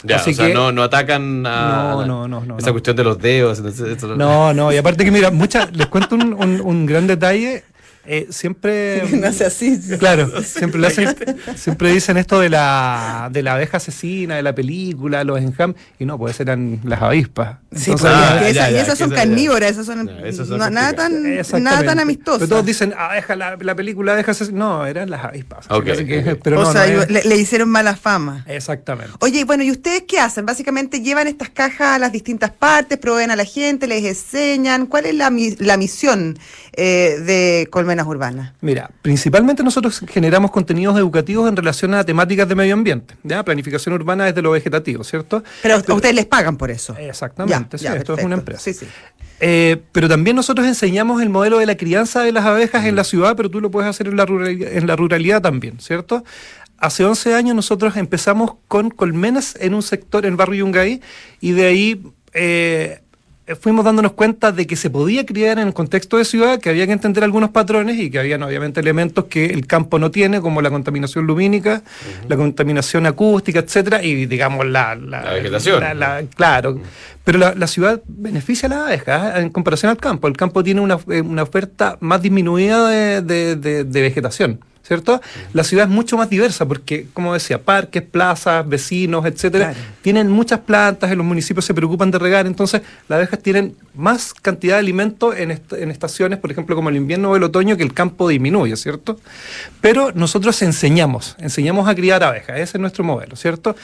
Ya, 0.02 0.16
Así 0.16 0.30
o 0.30 0.34
sea, 0.34 0.46
que, 0.46 0.54
no, 0.54 0.72
no 0.72 0.82
atacan 0.82 1.44
a 1.46 1.92
no, 1.92 2.06
no, 2.06 2.28
no, 2.28 2.44
no, 2.44 2.58
esa 2.58 2.72
cuestión 2.72 2.96
de 2.96 3.04
los 3.04 3.18
dedos. 3.18 3.58
Entonces, 3.58 4.02
no, 4.02 4.54
no, 4.54 4.72
y 4.72 4.76
aparte 4.76 5.04
que 5.04 5.10
mira, 5.10 5.30
muchas, 5.30 5.74
les 5.76 5.86
cuento 5.88 6.14
un, 6.14 6.32
un, 6.32 6.60
un 6.60 6.86
gran 6.86 7.06
detalle. 7.06 7.64
Eh, 8.06 8.28
siempre. 8.30 9.02
Nace 9.12 9.44
así. 9.44 9.78
Claro, 9.98 10.42
siempre, 10.42 10.86
hacen, 10.86 11.14
siempre 11.56 11.92
dicen 11.92 12.16
esto 12.16 12.40
de 12.40 12.48
la, 12.48 13.28
de 13.30 13.42
la 13.42 13.54
abeja 13.54 13.76
asesina, 13.76 14.36
de 14.36 14.42
la 14.42 14.54
película, 14.54 15.22
los 15.24 15.38
enjam, 15.40 15.74
y 15.98 16.04
no, 16.06 16.18
pues 16.18 16.40
eran 16.40 16.80
las 16.84 17.02
avispas. 17.02 17.58
Sí, 17.72 17.90
Entonces, 17.90 18.10
ah, 18.12 18.40
esa, 18.40 18.52
ya, 18.52 18.70
ya, 18.70 18.78
y 18.78 18.80
esas 18.80 18.98
son 18.98 19.10
carnívoras, 19.10 19.72
esas 19.72 19.86
son, 19.86 20.08
ya, 20.08 20.32
son 20.32 20.58
no, 20.58 20.70
nada, 20.70 20.92
tan, 20.94 21.22
nada 21.62 21.84
tan 21.84 22.00
amistosas. 22.00 22.40
Pero 22.40 22.48
todos 22.48 22.66
dicen 22.66 22.94
abeja, 22.96 23.36
la, 23.36 23.56
la 23.60 23.74
película 23.74 24.12
abeja 24.12 24.32
asesina. 24.32 24.58
No, 24.58 24.86
eran 24.86 25.10
las 25.10 25.24
avispas. 25.24 25.66
Okay. 25.70 26.04
Que, 26.04 26.36
pero 26.42 26.60
o 26.60 26.64
no, 26.64 26.72
sea, 26.72 26.86
no 26.86 27.04
le, 27.06 27.22
le, 27.22 27.36
hicieron 27.36 27.68
mala 27.68 27.96
fama. 27.96 28.44
Exactamente. 28.48 29.12
Oye, 29.20 29.44
bueno, 29.44 29.62
¿y 29.62 29.70
ustedes 29.70 30.04
qué 30.08 30.18
hacen? 30.18 30.46
Básicamente 30.46 31.00
llevan 31.00 31.28
estas 31.28 31.50
cajas 31.50 31.96
a 31.96 31.98
las 31.98 32.12
distintas 32.12 32.50
partes, 32.50 32.98
proveen 32.98 33.30
a 33.30 33.36
la 33.36 33.44
gente, 33.44 33.86
les 33.86 34.04
enseñan. 34.04 34.86
¿Cuál 34.86 35.06
es 35.06 35.14
la, 35.14 35.32
la 35.58 35.76
misión 35.76 36.38
eh, 36.72 37.18
de 37.24 37.68
Colmenas 37.70 38.06
Urbanas? 38.06 38.52
Mira, 38.60 38.90
principalmente 39.02 39.62
nosotros 39.62 40.02
generamos 40.08 40.50
contenidos 40.50 40.96
educativos 40.98 41.48
en 41.48 41.56
relación 41.56 41.94
a 41.94 42.04
temáticas 42.04 42.48
de 42.48 42.54
medio 42.54 42.74
ambiente, 42.74 43.16
¿ya? 43.22 43.44
Planificación 43.44 43.94
urbana 43.94 44.26
desde 44.26 44.42
lo 44.42 44.50
vegetativo, 44.50 45.04
¿cierto? 45.04 45.42
Pero, 45.62 45.80
Pero 45.80 45.94
ustedes 45.96 46.14
les 46.14 46.26
pagan 46.26 46.56
por 46.56 46.70
eso. 46.70 46.96
Exactamente, 46.96 47.76
ya, 47.76 47.78
sí, 47.78 47.84
ya, 47.84 47.96
esto 47.96 48.14
es 48.14 48.24
una 48.24 48.36
empresa. 48.36 48.60
Sí, 48.60 48.74
sí. 48.74 48.86
Eh, 49.40 49.80
pero 49.92 50.06
también 50.08 50.36
nosotros 50.36 50.66
enseñamos 50.66 51.22
el 51.22 51.30
modelo 51.30 51.58
de 51.58 51.66
la 51.66 51.76
crianza 51.76 52.22
de 52.22 52.30
las 52.30 52.44
abejas 52.44 52.84
en 52.84 52.94
la 52.94 53.04
ciudad, 53.04 53.36
pero 53.36 53.50
tú 53.50 53.60
lo 53.60 53.70
puedes 53.70 53.88
hacer 53.88 54.06
en 54.06 54.16
la 54.16 54.26
ruralidad, 54.26 54.72
en 54.72 54.86
la 54.86 54.96
ruralidad 54.96 55.40
también, 55.40 55.80
¿cierto? 55.80 56.24
Hace 56.76 57.04
11 57.04 57.34
años 57.34 57.56
nosotros 57.56 57.96
empezamos 57.96 58.52
con 58.68 58.90
colmenas 58.90 59.56
en 59.60 59.74
un 59.74 59.82
sector, 59.82 60.24
en 60.24 60.32
el 60.32 60.36
barrio 60.36 60.66
Yungay, 60.66 61.00
y 61.40 61.52
de 61.52 61.66
ahí 61.66 62.02
eh, 62.32 63.00
fuimos 63.56 63.84
dándonos 63.84 64.12
cuenta 64.12 64.52
de 64.52 64.66
que 64.66 64.76
se 64.76 64.90
podía 64.90 65.24
criar 65.24 65.58
en 65.58 65.68
el 65.68 65.74
contexto 65.74 66.16
de 66.18 66.24
ciudad, 66.24 66.60
que 66.60 66.70
había 66.70 66.86
que 66.86 66.92
entender 66.92 67.24
algunos 67.24 67.50
patrones 67.50 67.98
y 67.98 68.10
que 68.10 68.18
habían 68.18 68.42
obviamente 68.42 68.80
elementos 68.80 69.24
que 69.26 69.46
el 69.46 69.66
campo 69.66 69.98
no 69.98 70.10
tiene, 70.10 70.40
como 70.40 70.60
la 70.62 70.70
contaminación 70.70 71.26
lumínica, 71.26 71.82
uh 71.84 72.24
-huh. 72.24 72.28
la 72.28 72.36
contaminación 72.36 73.06
acústica, 73.06 73.60
etcétera, 73.60 74.02
y 74.02 74.26
digamos 74.26 74.66
la, 74.66 74.94
la, 74.94 75.22
la 75.22 75.32
vegetación. 75.32 75.80
La, 75.80 75.94
la, 75.94 76.22
claro. 76.34 76.70
Uh 76.72 76.74
-huh. 76.76 76.82
Pero 77.24 77.38
la, 77.38 77.66
ciudad 77.66 78.00
beneficia 78.06 78.66
a 78.66 78.70
la 78.70 78.86
abeja 78.86 79.38
¿eh? 79.38 79.42
en 79.42 79.50
comparación 79.50 79.90
al 79.90 79.98
campo. 79.98 80.26
El 80.26 80.36
campo 80.36 80.64
tiene 80.64 80.80
una, 80.80 80.98
una 81.06 81.42
oferta 81.42 81.96
más 82.00 82.22
disminuida 82.22 82.88
de, 82.88 83.22
de, 83.22 83.56
de, 83.56 83.84
de 83.84 84.00
vegetación. 84.00 84.60
¿Cierto? 84.90 85.20
La 85.52 85.62
ciudad 85.62 85.84
es 85.84 85.90
mucho 85.92 86.16
más 86.16 86.28
diversa 86.28 86.66
porque, 86.66 87.06
como 87.12 87.32
decía, 87.32 87.62
parques, 87.62 88.02
plazas, 88.02 88.68
vecinos, 88.68 89.24
etcétera, 89.24 89.66
claro. 89.66 89.86
tienen 90.02 90.28
muchas 90.28 90.58
plantas, 90.58 91.12
en 91.12 91.18
los 91.18 91.24
municipios 91.24 91.64
se 91.64 91.74
preocupan 91.74 92.10
de 92.10 92.18
regar, 92.18 92.48
entonces 92.48 92.82
las 93.06 93.18
abejas 93.18 93.38
tienen 93.38 93.76
más 93.94 94.34
cantidad 94.34 94.74
de 94.74 94.80
alimento 94.80 95.32
en, 95.32 95.52
est 95.52 95.72
en 95.74 95.92
estaciones, 95.92 96.40
por 96.40 96.50
ejemplo, 96.50 96.74
como 96.74 96.88
el 96.88 96.96
invierno 96.96 97.30
o 97.30 97.36
el 97.36 97.44
otoño, 97.44 97.76
que 97.76 97.84
el 97.84 97.94
campo 97.94 98.28
disminuye, 98.28 98.74
¿cierto? 98.74 99.20
Pero 99.80 100.10
nosotros 100.12 100.60
enseñamos, 100.62 101.36
enseñamos 101.38 101.88
a 101.88 101.94
criar 101.94 102.24
abejas, 102.24 102.58
ese 102.58 102.76
es 102.76 102.80
nuestro 102.80 103.04
modelo, 103.04 103.36
¿cierto? 103.36 103.76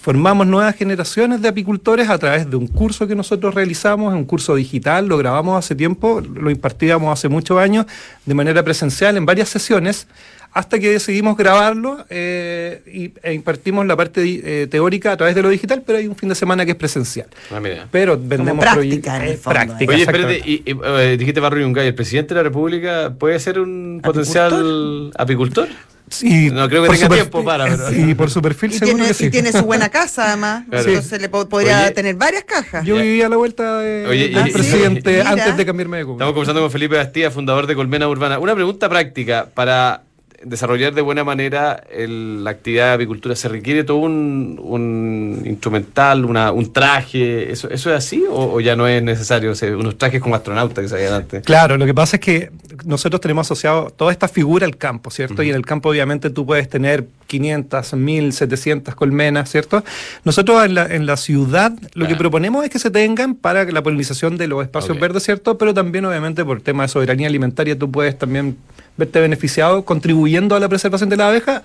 Formamos 0.00 0.46
nuevas 0.46 0.76
generaciones 0.76 1.42
de 1.42 1.48
apicultores 1.48 2.08
a 2.08 2.16
través 2.16 2.48
de 2.48 2.56
un 2.56 2.66
curso 2.66 3.06
que 3.06 3.14
nosotros 3.14 3.54
realizamos, 3.54 4.14
un 4.14 4.24
curso 4.24 4.54
digital, 4.54 5.06
lo 5.06 5.18
grabamos 5.18 5.58
hace 5.58 5.74
tiempo, 5.74 6.22
lo 6.22 6.50
impartíamos 6.50 7.12
hace 7.12 7.28
muchos 7.28 7.58
años 7.58 7.84
de 8.24 8.32
manera 8.32 8.62
presencial 8.62 9.18
en 9.18 9.26
varias 9.26 9.50
sesiones, 9.50 10.06
hasta 10.52 10.78
que 10.78 10.90
decidimos 10.90 11.36
grabarlo 11.36 12.04
eh, 12.10 12.82
y, 12.92 13.12
e 13.22 13.32
impartimos 13.34 13.86
la 13.86 13.96
parte 13.96 14.22
eh, 14.22 14.66
teórica 14.66 15.12
a 15.12 15.16
través 15.16 15.34
de 15.34 15.42
lo 15.42 15.48
digital, 15.48 15.82
pero 15.86 15.98
hay 15.98 16.06
un 16.06 16.16
fin 16.16 16.28
de 16.28 16.34
semana 16.34 16.64
que 16.64 16.72
es 16.72 16.76
presencial. 16.76 17.28
Ah, 17.50 17.60
mira. 17.60 17.86
Pero 17.90 18.18
vendemos 18.20 18.64
práctica, 18.64 19.26
eh, 19.26 19.38
práctica. 19.42 19.92
Oye, 19.92 20.02
espérate, 20.02 20.42
y, 20.44 20.62
y 20.66 20.72
uh, 20.72 21.16
dijiste 21.16 21.40
Barrio 21.40 21.66
Yungay, 21.66 21.88
¿el 21.88 21.94
presidente 21.94 22.34
de 22.34 22.40
la 22.40 22.42
República 22.44 23.14
puede 23.16 23.38
ser 23.38 23.60
un 23.60 24.00
potencial 24.02 25.12
apicultor? 25.16 25.68
Sí, 26.10 26.50
no 26.50 26.68
creo 26.68 26.82
que 26.82 26.88
tenga 26.90 27.08
tiempo 27.08 27.44
para, 27.44 27.64
pero... 27.66 27.88
Sí, 27.88 28.14
por 28.16 28.30
su 28.30 28.42
perfil 28.42 28.72
y 28.72 28.78
seguro 28.78 28.96
tiene, 28.96 29.08
que 29.08 29.14
sí. 29.14 29.26
Y 29.26 29.30
tiene 29.30 29.52
su 29.52 29.64
buena 29.64 29.90
casa, 29.90 30.26
además. 30.26 30.64
claro. 30.68 30.88
Entonces 30.88 31.20
le 31.20 31.28
po 31.28 31.48
podría 31.48 31.82
Oye, 31.82 31.90
tener 31.92 32.16
varias 32.16 32.42
cajas. 32.42 32.84
Yo 32.84 32.96
vivía 32.96 33.26
a 33.26 33.28
la 33.28 33.36
vuelta 33.36 33.78
del 33.78 34.48
y, 34.48 34.52
presidente 34.52 35.22
sí, 35.22 35.26
antes 35.26 35.56
de 35.56 35.64
cambiarme 35.64 35.98
de 35.98 36.04
Cuba. 36.04 36.14
Estamos 36.14 36.34
conversando 36.34 36.62
con 36.62 36.70
Felipe 36.72 36.96
Bastía, 36.96 37.30
fundador 37.30 37.68
de 37.68 37.76
Colmena 37.76 38.08
Urbana. 38.08 38.40
Una 38.40 38.56
pregunta 38.56 38.88
práctica 38.88 39.46
para 39.54 40.02
desarrollar 40.42 40.94
de 40.94 41.02
buena 41.02 41.22
manera 41.24 41.82
el- 41.92 42.42
la 42.44 42.50
actividad 42.50 42.88
de 42.88 42.92
apicultura, 42.94 43.36
¿se 43.36 43.48
requiere 43.48 43.84
todo 43.84 43.98
un, 43.98 44.58
un 44.62 45.42
instrumental, 45.44 46.24
una, 46.24 46.50
un 46.52 46.72
traje? 46.72 47.52
¿Eso, 47.52 47.68
¿Eso 47.70 47.90
es 47.90 47.96
así 47.96 48.24
o, 48.28 48.54
o 48.54 48.60
ya 48.60 48.74
no 48.76 48.88
es 48.88 49.02
necesario? 49.02 49.50
O 49.50 49.54
sea, 49.54 49.76
unos 49.76 49.98
trajes 49.98 50.20
como 50.20 50.34
astronautas 50.34 50.82
que 50.82 50.88
se 50.88 50.94
habían 50.94 51.12
antes. 51.12 51.42
Claro, 51.44 51.76
lo 51.76 51.84
que 51.86 51.94
pasa 51.94 52.16
es 52.16 52.20
que 52.20 52.50
nosotros 52.84 53.20
tenemos 53.20 53.46
asociado 53.46 53.90
toda 53.90 54.12
esta 54.12 54.28
figura 54.28 54.64
al 54.66 54.76
campo, 54.76 55.10
¿cierto? 55.10 55.42
Y 55.42 55.50
en 55.50 55.56
el 55.56 55.66
campo 55.66 55.90
obviamente 55.90 56.30
tú 56.30 56.46
puedes 56.46 56.68
tener 56.68 57.06
500, 57.26 57.92
1000, 57.94 58.32
700 58.32 58.94
colmenas, 58.94 59.50
¿cierto? 59.50 59.84
Nosotros 60.24 60.64
en 60.64 60.74
la, 60.74 60.86
en 60.86 61.04
la 61.06 61.16
ciudad 61.16 61.72
lo 61.94 62.08
que 62.08 62.16
proponemos 62.16 62.64
es 62.64 62.70
que 62.70 62.78
se 62.78 62.90
tengan 62.90 63.34
para 63.34 63.64
la 63.70 63.82
polinización 63.82 64.36
de 64.38 64.48
los 64.48 64.62
espacios 64.62 64.98
verdes, 64.98 65.22
¿cierto? 65.24 65.58
Pero 65.58 65.74
también 65.74 66.04
obviamente 66.06 66.44
por 66.44 66.60
tema 66.62 66.84
de 66.84 66.88
soberanía 66.88 67.28
alimentaria 67.28 67.78
tú 67.78 67.90
puedes 67.90 68.18
también 68.18 68.56
verte 68.96 69.20
beneficiado 69.20 69.84
contribuyendo 69.84 70.54
a 70.54 70.60
la 70.60 70.68
preservación 70.68 71.08
de 71.08 71.16
la 71.16 71.28
abeja 71.28 71.62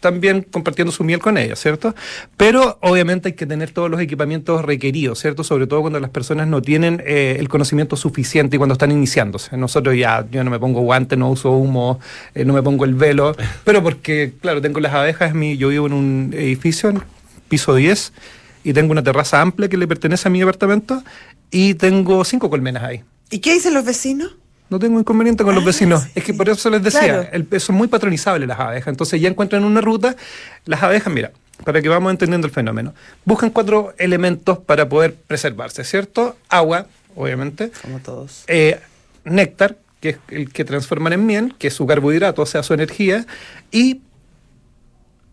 también 0.00 0.42
compartiendo 0.42 0.92
su 0.92 1.04
miel 1.04 1.20
con 1.20 1.38
ella, 1.38 1.56
¿cierto? 1.56 1.94
Pero 2.36 2.78
obviamente 2.80 3.30
hay 3.30 3.34
que 3.34 3.46
tener 3.46 3.70
todos 3.70 3.90
los 3.90 4.00
equipamientos 4.00 4.64
requeridos, 4.64 5.20
¿cierto? 5.20 5.42
Sobre 5.42 5.66
todo 5.66 5.80
cuando 5.80 5.98
las 6.00 6.10
personas 6.10 6.46
no 6.46 6.62
tienen 6.62 7.02
eh, 7.06 7.36
el 7.38 7.48
conocimiento 7.48 7.96
suficiente 7.96 8.56
y 8.56 8.58
cuando 8.58 8.74
están 8.74 8.92
iniciándose. 8.92 9.56
Nosotros 9.56 9.96
ya, 9.96 10.26
yo 10.30 10.44
no 10.44 10.50
me 10.50 10.58
pongo 10.58 10.80
guantes, 10.82 11.18
no 11.18 11.30
uso 11.30 11.50
humo, 11.50 11.98
eh, 12.34 12.44
no 12.44 12.52
me 12.52 12.62
pongo 12.62 12.84
el 12.84 12.94
velo, 12.94 13.34
pero 13.64 13.82
porque, 13.82 14.32
claro, 14.40 14.60
tengo 14.60 14.80
las 14.80 14.94
abejas, 14.94 15.34
mi, 15.34 15.56
yo 15.56 15.68
vivo 15.70 15.86
en 15.86 15.92
un 15.92 16.34
edificio, 16.34 16.90
en 16.90 17.02
piso 17.48 17.74
10, 17.74 18.12
y 18.64 18.72
tengo 18.72 18.92
una 18.92 19.02
terraza 19.02 19.40
amplia 19.40 19.68
que 19.68 19.76
le 19.76 19.88
pertenece 19.88 20.28
a 20.28 20.30
mi 20.30 20.40
departamento, 20.40 21.02
y 21.50 21.74
tengo 21.74 22.24
cinco 22.24 22.50
colmenas 22.50 22.82
ahí. 22.82 23.02
¿Y 23.30 23.38
qué 23.38 23.54
dicen 23.54 23.74
los 23.74 23.84
vecinos? 23.84 24.36
No 24.68 24.78
tengo 24.78 24.98
inconveniente 24.98 25.44
con 25.44 25.54
los 25.54 25.62
Ah, 25.62 25.66
vecinos. 25.66 26.02
sí. 26.02 26.10
Es 26.16 26.24
que 26.24 26.34
por 26.34 26.48
eso 26.48 26.68
les 26.70 26.82
decía, 26.82 27.00
Claro. 27.00 27.28
el, 27.50 27.60
son 27.60 27.76
muy 27.76 27.88
patronizables 27.88 28.48
las 28.48 28.58
abejas. 28.58 28.88
Entonces 28.88 29.20
ya 29.20 29.28
encuentran 29.28 29.64
una 29.64 29.80
ruta. 29.80 30.16
Las 30.64 30.82
abejas, 30.82 31.12
mira, 31.12 31.30
para 31.64 31.80
que 31.80 31.88
vamos 31.88 32.10
entendiendo 32.10 32.46
el 32.46 32.52
fenómeno, 32.52 32.92
buscan 33.24 33.50
cuatro 33.50 33.94
elementos 33.98 34.58
para 34.58 34.88
poder 34.88 35.14
preservarse, 35.14 35.84
¿cierto? 35.84 36.36
Agua, 36.48 36.86
obviamente. 37.14 37.70
Como 37.82 38.00
todos. 38.00 38.44
eh, 38.48 38.80
néctar, 39.24 39.76
que 40.00 40.10
es 40.10 40.18
el 40.28 40.52
que 40.52 40.64
transforman 40.64 41.12
en 41.12 41.26
miel, 41.26 41.54
que 41.58 41.68
es 41.68 41.74
su 41.74 41.86
carbohidrato, 41.86 42.42
o 42.42 42.46
sea, 42.46 42.62
su 42.62 42.74
energía. 42.74 43.24
Y 43.70 44.00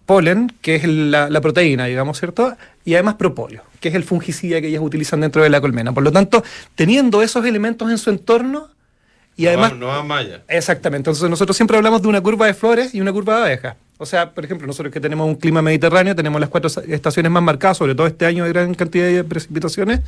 polen, 0.06 0.52
que 0.62 0.76
es 0.76 0.84
la, 0.86 1.30
la 1.30 1.42
proteína, 1.42 1.86
digamos, 1.86 2.20
¿cierto? 2.20 2.56
Y 2.86 2.94
además 2.96 3.16
propóleo, 3.16 3.64
que 3.80 3.90
es 3.90 3.96
el 3.96 4.04
fungicida 4.04 4.60
que 4.62 4.68
ellas 4.68 4.82
utilizan 4.84 5.22
dentro 5.22 5.42
de 5.44 5.50
la 5.50 5.62
colmena. 5.62 5.94
Por 5.94 6.04
lo 6.04 6.12
tanto, 6.12 6.44
teniendo 6.76 7.22
esos 7.22 7.46
elementos 7.46 7.90
en 7.90 7.98
su 7.98 8.10
entorno, 8.10 8.68
y 9.36 9.48
además 9.48 9.76
no 9.76 9.88
va 9.88 10.04
malla. 10.04 10.42
Exactamente. 10.48 11.10
Entonces 11.10 11.30
nosotros 11.30 11.56
siempre 11.56 11.78
hablamos 11.78 12.02
de 12.02 12.08
una 12.08 12.22
curva 12.22 12.46
de 12.46 12.54
flores 12.54 12.94
y 12.94 13.02
una 13.02 13.12
curva 13.12 13.38
de 13.38 13.42
abejas. 13.42 13.76
O 13.98 14.06
sea, 14.06 14.32
por 14.34 14.44
ejemplo, 14.44 14.68
nosotros 14.68 14.92
que 14.92 15.00
tenemos 15.00 15.28
un 15.28 15.36
clima 15.36 15.62
mediterráneo, 15.62 16.16
tenemos 16.16 16.42
las 16.42 16.50
cuatro 16.50 16.70
estaciones 16.88 17.32
más 17.32 17.44
marcadas, 17.44 17.78
sobre 17.78 17.96
todo 17.96 18.08
este 18.08 18.26
año 18.26 18.44
de 18.44 18.50
gran 18.50 18.74
cantidad 18.74 19.06
de 19.06 19.24
precipitaciones. 19.24 20.02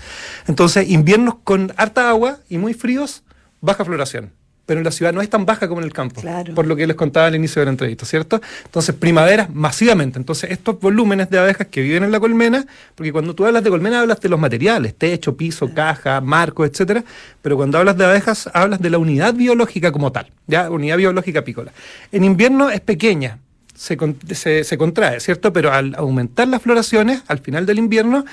Entonces, 0.47 0.89
inviernos 0.89 1.35
con 1.43 1.71
harta 1.77 2.09
agua 2.09 2.39
y 2.49 2.57
muy 2.57 2.73
fríos, 2.73 3.23
baja 3.61 3.85
floración. 3.85 4.31
Pero 4.65 4.79
en 4.79 4.83
la 4.83 4.91
ciudad 4.91 5.13
no 5.13 5.21
es 5.21 5.29
tan 5.29 5.45
baja 5.45 5.67
como 5.67 5.81
en 5.81 5.85
el 5.85 5.93
campo. 5.93 6.21
Claro. 6.21 6.53
Por 6.53 6.65
lo 6.65 6.75
que 6.75 6.87
les 6.87 6.95
contaba 6.95 7.27
al 7.27 7.35
inicio 7.35 7.61
de 7.61 7.65
la 7.65 7.71
entrevista, 7.71 8.05
¿cierto? 8.05 8.41
Entonces, 8.65 8.95
primaveras 8.95 9.53
masivamente. 9.53 10.17
Entonces, 10.17 10.51
estos 10.51 10.79
volúmenes 10.79 11.29
de 11.29 11.39
abejas 11.39 11.67
que 11.67 11.81
viven 11.81 12.03
en 12.03 12.11
la 12.11 12.19
colmena, 12.19 12.65
porque 12.95 13.11
cuando 13.11 13.35
tú 13.35 13.45
hablas 13.45 13.63
de 13.63 13.69
colmena 13.69 14.01
hablas 14.01 14.19
de 14.19 14.29
los 14.29 14.39
materiales, 14.39 14.95
techo, 14.95 15.37
piso, 15.37 15.73
caja, 15.73 16.21
marco, 16.21 16.65
etcétera, 16.65 17.03
pero 17.41 17.57
cuando 17.57 17.77
hablas 17.77 17.97
de 17.97 18.05
abejas 18.05 18.49
hablas 18.53 18.81
de 18.81 18.89
la 18.89 18.97
unidad 18.97 19.33
biológica 19.33 19.91
como 19.91 20.11
tal, 20.11 20.31
ya, 20.47 20.69
unidad 20.69 20.97
biológica 20.97 21.39
apícola. 21.39 21.71
En 22.11 22.23
invierno 22.23 22.69
es 22.69 22.81
pequeña, 22.81 23.39
se, 23.75 24.63
se 24.63 24.77
contrae, 24.77 25.19
¿cierto? 25.19 25.53
Pero 25.53 25.71
al 25.71 25.95
aumentar 25.95 26.47
las 26.47 26.61
floraciones, 26.61 27.23
al 27.27 27.39
final 27.39 27.65
del 27.65 27.77
invierno, 27.77 28.25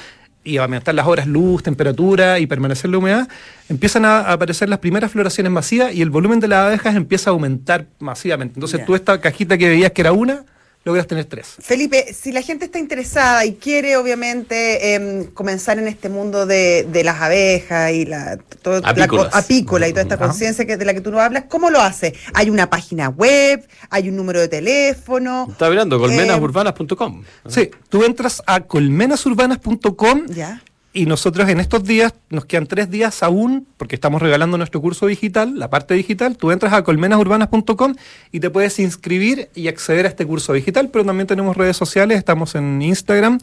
y 0.44 0.56
aumentar 0.56 0.94
las 0.94 1.06
horas 1.06 1.26
luz, 1.26 1.62
temperatura 1.62 2.38
y 2.38 2.46
permanecer 2.46 2.90
la 2.90 2.98
humedad, 2.98 3.28
empiezan 3.68 4.04
a 4.04 4.32
aparecer 4.32 4.68
las 4.68 4.80
primeras 4.80 5.12
floraciones 5.12 5.52
masivas 5.52 5.94
y 5.94 6.02
el 6.02 6.10
volumen 6.10 6.40
de 6.40 6.48
las 6.48 6.66
abejas 6.66 6.96
empieza 6.96 7.30
a 7.30 7.32
aumentar 7.32 7.86
masivamente. 7.98 8.54
Entonces 8.56 8.84
tú 8.84 8.94
esta 8.94 9.20
cajita 9.20 9.56
que 9.56 9.68
veías 9.68 9.92
que 9.92 10.00
era 10.00 10.12
una, 10.12 10.44
logras 10.84 11.06
tener 11.06 11.24
tres. 11.26 11.54
Felipe, 11.60 12.12
si 12.12 12.32
la 12.32 12.42
gente 12.42 12.64
está 12.64 12.78
interesada 12.78 13.44
y 13.46 13.54
quiere 13.54 13.96
obviamente 13.96 14.94
em, 14.94 15.24
comenzar 15.26 15.78
en 15.78 15.86
este 15.88 16.08
mundo 16.08 16.44
de, 16.46 16.86
de 16.90 17.04
las 17.04 17.20
abejas 17.20 17.92
y 17.92 18.04
la, 18.04 18.36
todo- 18.62 18.80
la 18.80 18.88
apícola 19.32 19.86
y 19.88 19.92
toda 19.92 20.02
esta 20.02 20.16
conciencia 20.18 20.64
que, 20.66 20.76
de 20.76 20.84
la 20.84 20.92
que 20.94 21.00
tú 21.00 21.10
no 21.10 21.20
hablas, 21.20 21.44
¿cómo 21.48 21.70
lo 21.70 21.80
hace? 21.80 22.14
¿Hay 22.34 22.50
una 22.50 22.68
página 22.68 23.08
web? 23.08 23.66
¿Hay 23.90 24.08
un 24.08 24.16
número 24.16 24.40
de 24.40 24.48
teléfono? 24.48 25.46
Está 25.50 25.70
mirando, 25.70 25.96
Eh, 25.96 26.00
colmenasurbanas.com. 26.00 27.22
Sí, 27.48 27.70
tú 27.88 28.04
entras 28.04 28.42
a 28.46 28.60
colmenasurbanas.com 28.62 30.26
Ya. 30.28 30.62
Y 30.92 31.06
nosotros 31.06 31.48
en 31.48 31.58
estos 31.58 31.84
días, 31.84 32.12
nos 32.28 32.44
quedan 32.44 32.66
tres 32.66 32.90
días 32.90 33.22
aún, 33.22 33.66
porque 33.76 33.94
estamos 33.94 34.20
regalando 34.20 34.58
nuestro 34.58 34.80
curso 34.80 35.06
digital, 35.06 35.58
la 35.58 35.70
parte 35.70 35.94
digital, 35.94 36.36
tú 36.36 36.50
entras 36.50 36.72
a 36.72 36.84
colmenasurbanas.com 36.84 37.94
y 38.30 38.40
te 38.40 38.50
puedes 38.50 38.78
inscribir 38.78 39.48
y 39.54 39.68
acceder 39.68 40.04
a 40.04 40.08
este 40.08 40.26
curso 40.26 40.52
digital, 40.52 40.90
pero 40.92 41.04
también 41.04 41.26
tenemos 41.26 41.56
redes 41.56 41.76
sociales, 41.76 42.18
estamos 42.18 42.54
en 42.54 42.82
Instagram, 42.82 43.38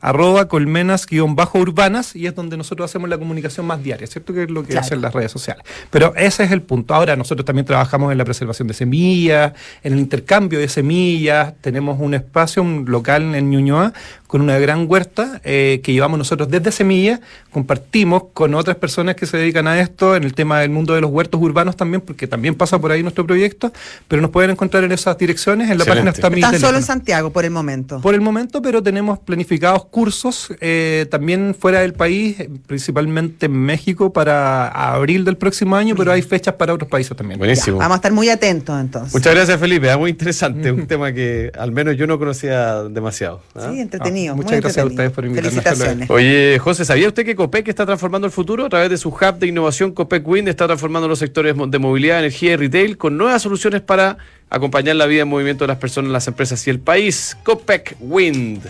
arroba 0.00 0.48
colmenas-urbanas 0.48 2.16
y 2.16 2.26
es 2.26 2.34
donde 2.34 2.56
nosotros 2.56 2.90
hacemos 2.90 3.08
la 3.08 3.18
comunicación 3.18 3.66
más 3.66 3.82
diaria, 3.82 4.06
¿cierto? 4.06 4.32
Que 4.32 4.44
es 4.44 4.50
lo 4.50 4.62
que 4.62 4.68
Claro. 4.70 4.86
hacen 4.86 5.00
las 5.00 5.12
redes 5.12 5.32
sociales. 5.32 5.62
Pero 5.90 6.14
ese 6.16 6.44
es 6.44 6.52
el 6.52 6.62
punto. 6.62 6.94
Ahora 6.94 7.16
nosotros 7.16 7.44
también 7.44 7.66
trabajamos 7.66 8.12
en 8.12 8.18
la 8.18 8.24
preservación 8.24 8.68
de 8.68 8.74
semillas, 8.74 9.52
en 9.82 9.92
el 9.94 9.98
intercambio 9.98 10.58
de 10.58 10.68
semillas, 10.68 11.54
tenemos 11.60 11.98
un 12.00 12.14
espacio, 12.14 12.62
un 12.62 12.84
local 12.88 13.34
en 13.34 13.50
Ñuñoa 13.50 13.92
con 14.26 14.42
una 14.42 14.58
gran 14.60 14.86
huerta 14.88 15.40
eh, 15.42 15.80
que 15.82 15.92
llevamos 15.92 16.16
nosotros 16.16 16.48
desde 16.48 16.70
semillas, 16.70 17.18
compartimos 17.50 18.24
con 18.32 18.54
otras 18.54 18.76
personas 18.76 19.16
que 19.16 19.26
se 19.26 19.36
dedican 19.36 19.66
a 19.66 19.80
esto 19.80 20.14
en 20.14 20.22
el 20.22 20.34
tema 20.34 20.60
del 20.60 20.70
mundo 20.70 20.94
de 20.94 21.00
los 21.00 21.10
huertos 21.10 21.40
urbanos 21.42 21.76
también, 21.76 22.00
porque 22.00 22.28
también 22.28 22.54
pasa 22.54 22.78
por 22.78 22.92
ahí 22.92 23.02
nuestro 23.02 23.26
proyecto, 23.26 23.72
pero 24.06 24.22
nos 24.22 24.30
pueden 24.30 24.50
encontrar 24.52 24.84
en 24.84 24.92
esas 24.92 25.18
direcciones, 25.18 25.68
en 25.68 25.78
la 25.78 25.82
Excelente. 25.84 25.90
página 25.96 26.10
está 26.12 26.30
mi 26.30 26.40
Están 26.42 26.60
solo 26.60 26.78
en. 26.78 26.84
Santiago 26.84 27.30
por 27.30 27.44
el 27.44 27.50
momento. 27.50 28.00
Por 28.00 28.14
el 28.14 28.20
momento, 28.20 28.62
pero 28.62 28.80
tenemos 28.80 29.18
planificados 29.18 29.86
cursos 29.90 30.52
eh, 30.60 31.06
también 31.10 31.54
fuera 31.58 31.80
del 31.80 31.92
país, 31.92 32.36
principalmente 32.66 33.46
en 33.46 33.52
México 33.52 34.12
para 34.12 34.68
abril 34.68 35.24
del 35.24 35.36
próximo 35.36 35.76
año, 35.76 35.94
pero 35.96 36.12
hay 36.12 36.22
fechas 36.22 36.54
para 36.54 36.72
otros 36.72 36.88
países 36.88 37.16
también. 37.16 37.38
Buenísimo. 37.38 37.78
Vamos 37.78 37.94
a 37.94 37.96
estar 37.96 38.12
muy 38.12 38.28
atentos 38.28 38.80
entonces. 38.80 39.12
Muchas 39.12 39.34
gracias, 39.34 39.58
Felipe. 39.58 39.90
ah, 39.90 39.98
Muy 39.98 40.10
interesante. 40.10 40.72
Un 40.80 40.86
tema 40.86 41.12
que 41.12 41.50
al 41.58 41.72
menos 41.72 41.96
yo 41.96 42.06
no 42.06 42.18
conocía 42.18 42.84
demasiado. 42.84 43.42
¿ah? 43.54 43.70
Sí, 43.72 43.80
entretenido. 43.80 44.32
Ah, 44.32 44.36
muchas 44.36 44.52
muy 44.52 44.60
gracias 44.60 44.84
a 44.84 44.86
ustedes 44.86 45.10
por 45.10 45.24
invitarnos. 45.24 45.52
Felicitaciones. 45.62 46.10
Oye, 46.10 46.58
José, 46.58 46.84
¿sabía 46.84 47.08
usted 47.08 47.24
que 47.24 47.34
COPEC 47.34 47.68
está 47.68 47.84
transformando 47.84 48.26
el 48.26 48.32
futuro? 48.32 48.66
A 48.66 48.68
través 48.68 48.90
de 48.90 48.96
su 48.96 49.08
hub 49.08 49.38
de 49.38 49.46
innovación, 49.46 49.92
COPEC 49.92 50.26
Wind 50.26 50.48
está 50.48 50.66
transformando 50.66 51.08
los 51.08 51.18
sectores 51.18 51.54
de 51.56 51.78
movilidad, 51.78 52.20
energía 52.20 52.52
y 52.52 52.56
retail 52.56 52.96
con 52.96 53.16
nuevas 53.16 53.42
soluciones 53.42 53.80
para 53.80 54.18
acompañar 54.48 54.96
la 54.96 55.06
vida 55.06 55.22
en 55.22 55.28
movimiento 55.28 55.64
de 55.64 55.68
las 55.68 55.78
personas, 55.78 56.10
las 56.10 56.26
empresas 56.26 56.66
y 56.66 56.70
el 56.70 56.80
país. 56.80 57.36
COPEC 57.44 57.96
Wind. 58.00 58.62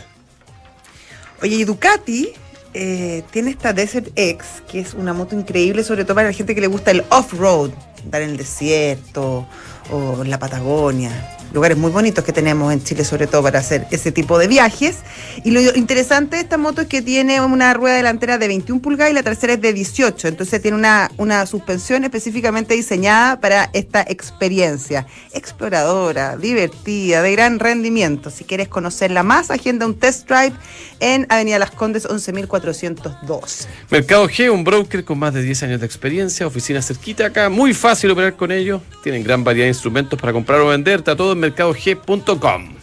Oye, 1.43 1.57
y 1.57 1.65
Ducati 1.65 2.33
eh, 2.75 3.23
tiene 3.31 3.51
esta 3.51 3.73
Desert 3.73 4.09
X, 4.15 4.63
que 4.71 4.81
es 4.81 4.95
una 4.95 5.13
moto 5.13 5.35
increíble, 5.35 5.83
sobre 5.83 6.05
todo 6.05 6.15
para 6.15 6.29
la 6.29 6.35
gente 6.35 6.55
que 6.55 6.61
le 6.61 6.67
gusta 6.67 6.91
el 6.91 7.05
off-road, 7.09 7.71
andar 8.05 8.23
en 8.23 8.31
el 8.31 8.37
desierto 8.37 9.47
o 9.91 10.23
en 10.23 10.31
la 10.31 10.39
Patagonia. 10.39 11.39
Lugares 11.53 11.77
muy 11.77 11.91
bonitos 11.91 12.25
que 12.25 12.33
tenemos 12.33 12.73
en 12.73 12.83
Chile, 12.85 13.05
sobre 13.05 13.27
todo 13.27 13.43
para 13.43 13.59
hacer 13.59 13.87
ese 13.91 14.13
tipo 14.13 14.39
de 14.39 14.47
viajes. 14.47 14.99
Y 15.45 15.51
lo 15.51 15.61
interesante 15.75 16.37
de 16.37 16.43
esta 16.43 16.59
moto 16.59 16.83
es 16.83 16.87
que 16.87 17.03
tiene 17.03 17.41
una 17.41 17.75
rueda 17.75 17.97
delantera 17.97 18.39
de 18.39 18.47
21 18.47 18.81
pulgadas 18.81 19.11
y 19.11 19.15
la 19.15 19.23
trasera 19.23 19.55
es 19.55 19.61
de 19.61 19.73
18. 19.73 20.29
Entonces 20.29 20.63
tiene 20.63 20.77
una, 20.77 21.11
una 21.17 21.47
suspensión 21.47 22.05
específicamente 22.05 22.75
diseñada 22.75 23.41
para 23.41 23.69
esta 23.73 24.03
experiencia. 24.03 25.07
Exploradora, 25.33 26.37
divertida, 26.37 27.23
de 27.23 27.33
gran 27.33 27.59
rendimiento. 27.59 28.31
Si 28.31 28.45
quieres 28.45 28.69
conocerla 28.69 29.23
más, 29.23 29.51
agenda 29.51 29.87
un 29.87 29.99
test 29.99 30.29
drive 30.29 30.53
en 31.01 31.27
Avenida 31.31 31.59
Las 31.59 31.73
Condes 31.73 32.09
11.402. 32.09 33.67
Mercado 33.91 34.29
G, 34.29 34.53
un 34.53 34.65
broker 34.65 35.05
con 35.05 35.19
más 35.19 35.35
de 35.35 35.43
10 35.43 35.65
años 35.65 35.81
de 35.81 35.87
experiencia, 35.87 36.47
oficina 36.47 36.81
cerquita 36.83 37.27
acá, 37.27 37.49
muy 37.49 37.75
fácil 37.75 38.11
operar 38.11 38.37
con 38.37 38.53
ellos. 38.53 38.83
Tienen 39.03 39.25
gran 39.25 39.43
variedad 39.43 39.67
de 39.67 39.71
instrumentos 39.71 40.21
para 40.21 40.33
comprar 40.33 40.61
o 40.61 40.69
vender, 40.69 41.01
está 41.01 41.17
todo 41.17 41.35
mercadog.com. 41.41 42.75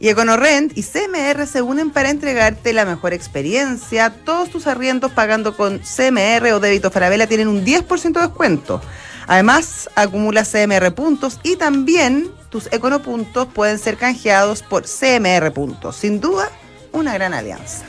Y 0.00 0.08
EconoRent 0.10 0.78
y 0.78 0.82
CMR 0.84 1.44
se 1.46 1.60
unen 1.60 1.90
para 1.90 2.10
entregarte 2.10 2.72
la 2.72 2.84
mejor 2.84 3.12
experiencia. 3.12 4.10
Todos 4.24 4.48
tus 4.50 4.68
arriendos 4.68 5.10
pagando 5.10 5.56
con 5.56 5.80
CMR 5.80 6.52
o 6.52 6.60
débito 6.60 6.90
Farabela 6.92 7.26
tienen 7.26 7.48
un 7.48 7.64
10% 7.64 8.12
de 8.12 8.20
descuento. 8.20 8.80
Además, 9.26 9.90
acumula 9.96 10.44
CMR 10.44 10.94
puntos 10.94 11.40
y 11.42 11.56
también 11.56 12.30
tus 12.48 12.66
Econopuntos 12.72 13.48
pueden 13.52 13.78
ser 13.80 13.96
canjeados 13.96 14.62
por 14.62 14.84
CMR 14.84 15.50
puntos. 15.52 15.96
Sin 15.96 16.20
duda, 16.20 16.48
una 16.92 17.12
gran 17.14 17.34
alianza. 17.34 17.84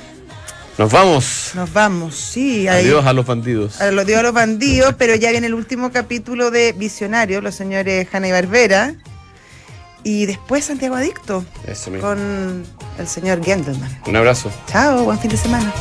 Nos 0.79 0.91
vamos. 0.91 1.51
Nos 1.53 1.71
vamos, 1.71 2.15
sí. 2.15 2.67
ahí- 2.67 2.85
Adiós 2.85 3.05
a 3.05 3.13
los 3.13 3.25
bandidos. 3.25 3.79
a 3.81 3.91
los 3.91 4.05
digo 4.07 4.19
a 4.19 4.23
los 4.23 4.33
bandidos, 4.33 4.95
pero 4.97 5.13
ya 5.13 5.29
viene 5.29 5.47
el 5.47 5.53
último 5.53 5.91
capítulo 5.91 6.49
de 6.51 6.71
Visionario, 6.73 7.39
los 7.41 7.53
señores 7.53 8.07
Hanna 8.11 8.29
y 8.29 8.31
Barbera. 8.31 8.95
Y 10.11 10.25
después 10.25 10.65
Santiago 10.65 10.95
Adicto 10.95 11.45
Eso 11.67 11.91
mismo. 11.91 12.07
con 12.07 12.63
el 12.97 13.07
señor 13.07 13.43
Gendelman. 13.45 13.95
Un 14.07 14.15
abrazo. 14.15 14.49
Chao, 14.65 15.03
buen 15.03 15.19
fin 15.19 15.29
de 15.29 15.37
semana. 15.37 15.71